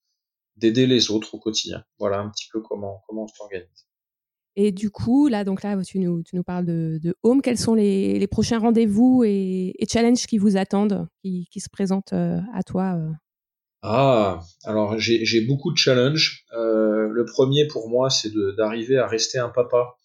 d'aider 0.57 0.87
les 0.87 1.11
autres 1.11 1.35
au 1.35 1.39
quotidien. 1.39 1.85
Voilà 1.99 2.21
un 2.21 2.31
petit 2.31 2.49
peu 2.53 2.61
comment 2.61 3.03
comment 3.07 3.25
on 3.25 3.29
s'organise. 3.29 3.87
Et 4.57 4.71
du 4.71 4.91
coup, 4.91 5.27
là, 5.29 5.45
donc 5.45 5.63
là, 5.63 5.77
tu 5.83 5.99
nous, 5.99 6.23
tu 6.23 6.37
nous 6.37 6.45
parles 6.45 6.65
de, 6.65 7.17
Home. 7.23 7.43
Quels 7.43 7.59
sont 7.59 7.75
les, 7.75 8.19
les 8.19 8.27
prochains 8.29 8.59
rendez-vous 8.61 9.25
et, 9.25 9.75
et, 9.77 9.87
challenges 9.89 10.27
qui 10.27 10.39
vous 10.39 10.57
attendent, 10.57 11.09
qui, 11.23 11.49
qui 11.51 11.61
se 11.61 11.69
présentent 11.69 12.13
euh, 12.13 12.39
à 12.53 12.63
toi 12.63 12.95
euh? 12.97 13.11
Ah, 13.87 14.41
alors 14.65 14.99
j'ai 14.99 15.41
beaucoup 15.43 15.71
de 15.71 15.77
challenges. 15.77 16.45
Euh, 16.55 17.09
le 17.09 17.25
premier 17.27 17.67
pour 17.67 17.89
moi, 17.89 18.09
c'est 18.09 18.33
d'arriver 18.57 18.97
à 18.99 19.07
rester 19.07 19.39
un 19.39 19.51
papa 19.51 19.97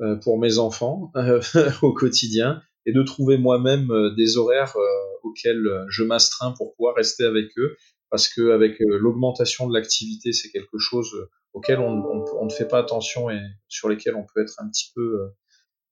euh, 0.00 0.16
pour 0.16 0.38
mes 0.38 0.58
enfants 0.58 1.10
au 1.82 1.92
quotidien 1.94 2.62
et 2.84 2.92
de 2.92 3.02
trouver 3.02 3.38
moi-même 3.38 3.88
des 4.16 4.36
horaires 4.36 4.76
auxquels 5.22 5.66
euh, 5.66 5.84
je 5.88 6.02
m'astreins 6.02 6.52
pour 6.52 6.74
pouvoir 6.74 6.94
rester 6.94 7.24
avec 7.24 7.46
eux, 7.58 7.76
parce 8.10 8.28
que 8.28 8.50
avec 8.50 8.80
euh, 8.80 8.98
l'augmentation 8.98 9.68
de 9.68 9.74
l'activité, 9.74 10.32
c'est 10.32 10.50
quelque 10.50 10.78
chose 10.78 11.12
euh, 11.14 11.30
auquel 11.52 11.80
on, 11.80 12.44
ne 12.44 12.50
fait 12.50 12.68
pas 12.68 12.78
attention 12.78 13.30
et 13.30 13.40
sur 13.68 13.88
lesquels 13.88 14.16
on 14.16 14.24
peut 14.34 14.42
être 14.42 14.54
un 14.58 14.68
petit 14.68 14.90
peu 14.94 15.30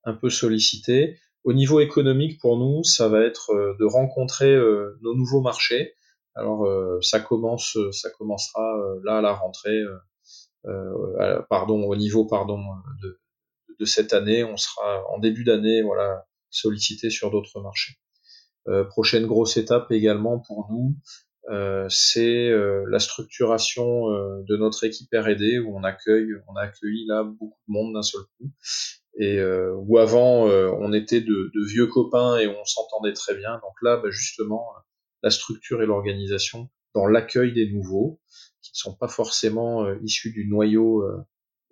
un 0.05 0.15
peu 0.15 0.31
sollicité. 0.31 1.19
Au 1.45 1.53
niveau 1.53 1.81
économique, 1.81 2.41
pour 2.41 2.57
nous, 2.57 2.83
ça 2.83 3.09
va 3.09 3.23
être 3.23 3.53
de 3.79 3.85
rencontrer 3.85 4.57
nos 5.03 5.15
nouveaux 5.15 5.43
marchés. 5.43 5.93
Alors, 6.35 6.67
ça 7.03 7.21
commence, 7.21 7.77
ça 7.93 8.11
commencera 8.11 8.77
là 9.05 9.19
à 9.19 9.21
la 9.21 9.33
rentrée, 9.33 9.83
pardon, 11.49 11.85
au 11.85 11.97
niveau 11.97 12.25
pardon 12.25 12.63
de, 13.79 13.85
cette 13.85 14.13
année. 14.13 14.45
On 14.45 14.57
sera 14.57 15.05
en 15.11 15.19
début 15.19 15.45
d'année, 15.45 15.83
voilà, 15.83 16.27
sollicité 16.51 17.11
sur 17.11 17.31
d'autres 17.31 17.61
marchés. 17.61 17.95
Euh, 18.69 18.85
prochaine 18.85 19.27
grosse 19.27 19.57
étape 19.57 19.91
également 19.91 20.39
pour 20.39 20.69
nous, 20.71 20.95
euh, 21.51 21.87
c'est 21.89 22.49
euh, 22.51 22.85
la 22.91 22.99
structuration 22.99 24.09
de 24.09 24.57
notre 24.57 24.85
équipe 24.85 25.09
R&D 25.13 25.59
où 25.61 25.77
on 25.77 25.83
accueille, 25.83 26.29
on 26.47 26.57
a 26.57 26.63
accueilli 26.63 27.07
là 27.07 27.25
beaucoup 27.25 27.59
de 27.69 27.73
monde 27.73 27.95
d'un 27.95 28.03
seul 28.03 28.21
coup 28.39 28.51
et 29.19 29.43
où 29.43 29.99
avant 29.99 30.45
on 30.45 30.93
était 30.93 31.21
de, 31.21 31.51
de, 31.53 31.67
vieux 31.67 31.89
copains 31.89 32.39
et 32.39 32.47
on 32.47 32.65
s'entendait 32.65 33.13
très 33.13 33.35
bien. 33.35 33.55
Donc 33.55 33.75
là, 33.83 33.97
bah, 33.97 34.09
justement, 34.11 34.65
la 35.23 35.31
structure 35.31 35.83
et 35.83 35.87
l'organisation 35.87 36.71
dans 36.95 37.07
l'accueil 37.07 37.53
des 37.53 37.71
nouveaux 37.71 38.21
qui 38.63 38.73
ne 38.75 38.79
sont 38.79 38.97
pas 38.97 39.09
forcément 39.09 39.91
issus 40.03 40.33
du 40.33 40.47
noyau 40.49 41.05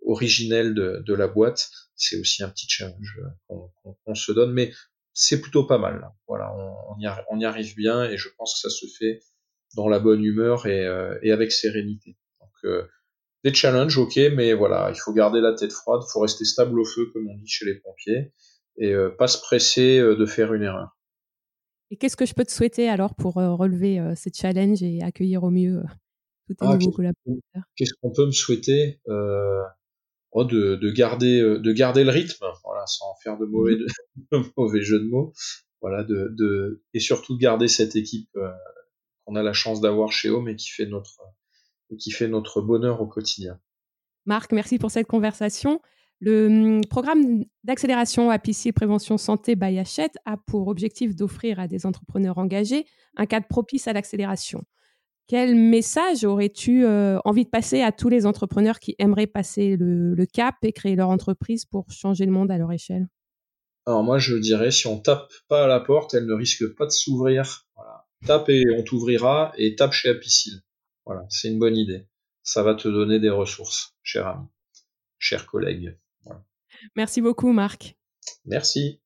originel 0.07 0.75
de, 0.75 1.03
de, 1.05 1.15
la 1.15 1.27
boîte, 1.27 1.71
c'est 1.97 2.19
aussi 2.19 2.43
un 2.43 2.49
petit 2.49 2.67
challenge 2.69 3.21
qu'on 3.49 4.15
se 4.15 4.33
donne. 4.33 4.53
Mais 4.53 4.73
c'est 5.19 5.41
plutôt 5.41 5.65
pas 5.65 5.79
mal. 5.79 6.13
Voilà, 6.29 6.55
on, 6.55 7.39
y 7.41 7.45
arrive, 7.45 7.75
bien 7.75 8.05
et 8.05 8.17
je 8.17 8.29
pense 8.39 8.55
que 8.55 8.71
ça 8.71 8.71
se 8.71 8.87
fait 8.99 9.21
dans 9.75 9.89
la 9.89 9.99
bonne 9.99 10.25
humeur 10.25 10.67
et, 10.67 10.87
euh, 10.87 11.19
avec 11.33 11.51
sérénité. 11.51 12.17
Donc 12.41 12.53
euh, 12.65 12.87
des 13.43 13.53
challenges, 13.53 13.99
ok, 13.99 14.17
mais 14.35 14.53
voilà, 14.53 14.93
il 14.95 14.99
faut 14.99 15.13
garder 15.13 15.41
la 15.41 15.55
tête 15.55 15.73
froide, 15.73 16.03
il 16.07 16.13
faut 16.13 16.21
rester 16.21 16.45
stable 16.45 16.79
au 16.79 16.85
feu 16.85 17.11
comme 17.13 17.29
on 17.29 17.37
dit 17.37 17.49
chez 17.49 17.65
les 17.65 17.75
pompiers 17.75 18.33
et 18.77 18.93
euh, 18.93 19.11
pas 19.11 19.27
se 19.27 19.41
presser 19.41 19.99
de 20.01 20.25
faire 20.25 20.55
une 20.55 20.63
erreur. 20.63 20.97
Et 21.91 21.97
qu'est-ce 21.97 22.17
que 22.17 22.27
je 22.27 22.35
peux 22.35 22.45
te 22.45 22.51
souhaiter 22.53 22.89
alors 22.89 23.15
pour 23.15 23.35
relever 23.35 24.01
ces 24.15 24.31
challenges 24.33 24.83
et 24.83 25.03
accueillir 25.03 25.43
au 25.43 25.51
mieux 25.51 25.83
tous 26.47 26.55
tes 26.55 26.67
ah, 26.67 26.77
nouveaux 26.77 26.93
collaborateurs? 26.93 27.63
Qu'est-ce 27.77 27.95
qu'on 28.01 28.13
peut 28.13 28.27
me 28.27 28.33
souhaiter 28.33 29.01
Oh, 30.33 30.45
de, 30.45 30.77
de, 30.77 30.91
garder 30.91 31.41
euh, 31.41 31.59
de 31.59 31.73
garder 31.73 32.05
le 32.05 32.11
rythme 32.11 32.45
voilà 32.63 32.87
sans 32.87 33.15
faire 33.23 33.39
de 33.39 33.47
mauvais 33.47 33.77
de, 34.33 34.39
mauvais 34.57 34.83
jeux 34.83 35.01
de 35.01 35.09
mots. 35.09 35.33
Voilà 35.81 36.05
de, 36.05 36.29
de 36.37 36.83
et 36.93 37.01
surtout 37.01 37.35
de 37.35 37.41
garder 37.41 37.67
cette 37.67 37.97
équipe 37.97 38.29
euh, 38.37 38.51
qu'on 39.25 39.37
a 39.37 39.43
la 39.43 39.55
chance 39.55 39.81
d'avoir 39.81 40.13
chez 40.13 40.29
Home 40.29 40.49
et 40.49 40.57
qui 40.57 40.69
fait 40.69 40.85
notre 40.85 41.23
et 41.91 41.97
qui 41.97 42.11
fait 42.11 42.29
notre 42.29 42.61
bonheur 42.61 43.01
au 43.01 43.07
quotidien. 43.07 43.59
Marc 44.27 44.53
merci 44.53 44.79
pour 44.79 44.91
cette 44.91 45.07
conversation 45.07 45.81
le 46.21 46.47
hum, 46.47 46.81
programme 46.85 47.45
d'accélération 47.65 48.31
APC 48.31 48.73
Prévention 48.75 49.19
Santé 49.19 49.55
by 49.55 49.79
Hachette 49.79 50.17
a 50.25 50.37
pour 50.37 50.69
objectif 50.69 51.15
d'offrir 51.15 51.61
à 51.61 51.69
des 51.69 51.87
entrepreneurs 51.87 52.39
engagés 52.39 52.87
un 53.17 53.27
cadre 53.27 53.47
propice 53.47 53.87
à 53.87 53.93
l'accélération. 53.93 54.65
Quel 55.29 55.55
message 55.55 56.25
aurais-tu 56.25 56.87
euh, 56.87 57.19
envie 57.25 57.45
de 57.45 57.51
passer 57.51 57.83
à 57.83 57.93
tous 57.93 58.09
les 58.09 58.25
entrepreneurs 58.25 58.81
qui 58.81 58.97
aimeraient 58.99 59.27
passer 59.27 59.77
le, 59.79 60.25
cap 60.25 60.57
et 60.63 60.73
créer 60.73 60.97
leur 60.97 61.11
entreprise 61.11 61.67
pour 61.67 61.91
changer 61.91 62.25
le 62.25 62.33
monde 62.33 62.51
à 62.51 62.57
leur 62.57 62.73
échelle? 62.73 63.09
Alors 63.87 64.03
moi, 64.03 64.19
je 64.19 64.37
dirais, 64.37 64.71
si 64.71 64.87
on 64.87 64.99
tape 64.99 65.31
pas 65.49 65.65
à 65.65 65.67
la 65.67 65.81
porte, 65.81 66.15
elle 66.15 66.27
ne 66.27 66.33
risque 66.33 66.75
pas 66.75 66.87
de 66.87 66.91
s'ouvrir. 66.91 67.67
Voilà. 67.77 68.07
Tape 68.27 68.49
et 68.49 68.65
on 68.77 68.83
t'ouvrira 68.83 69.53
et 69.57 69.77
tape 69.77 69.93
chez 69.93 70.09
Apicil. 70.09 70.63
Voilà, 71.05 71.27
c'est 71.29 71.49
une 71.49 71.59
bonne 71.59 71.77
idée. 71.77 72.07
Ça 72.43 72.63
va 72.63 72.75
te 72.75 72.89
donner 72.89 73.21
des 73.21 73.31
ressources, 73.31 73.95
cher 74.03 74.27
ami, 74.27 74.47
cher 75.19 75.47
collègue. 75.47 75.97
Merci 76.97 77.21
beaucoup, 77.21 77.53
Marc. 77.53 77.97
Merci. 78.45 79.01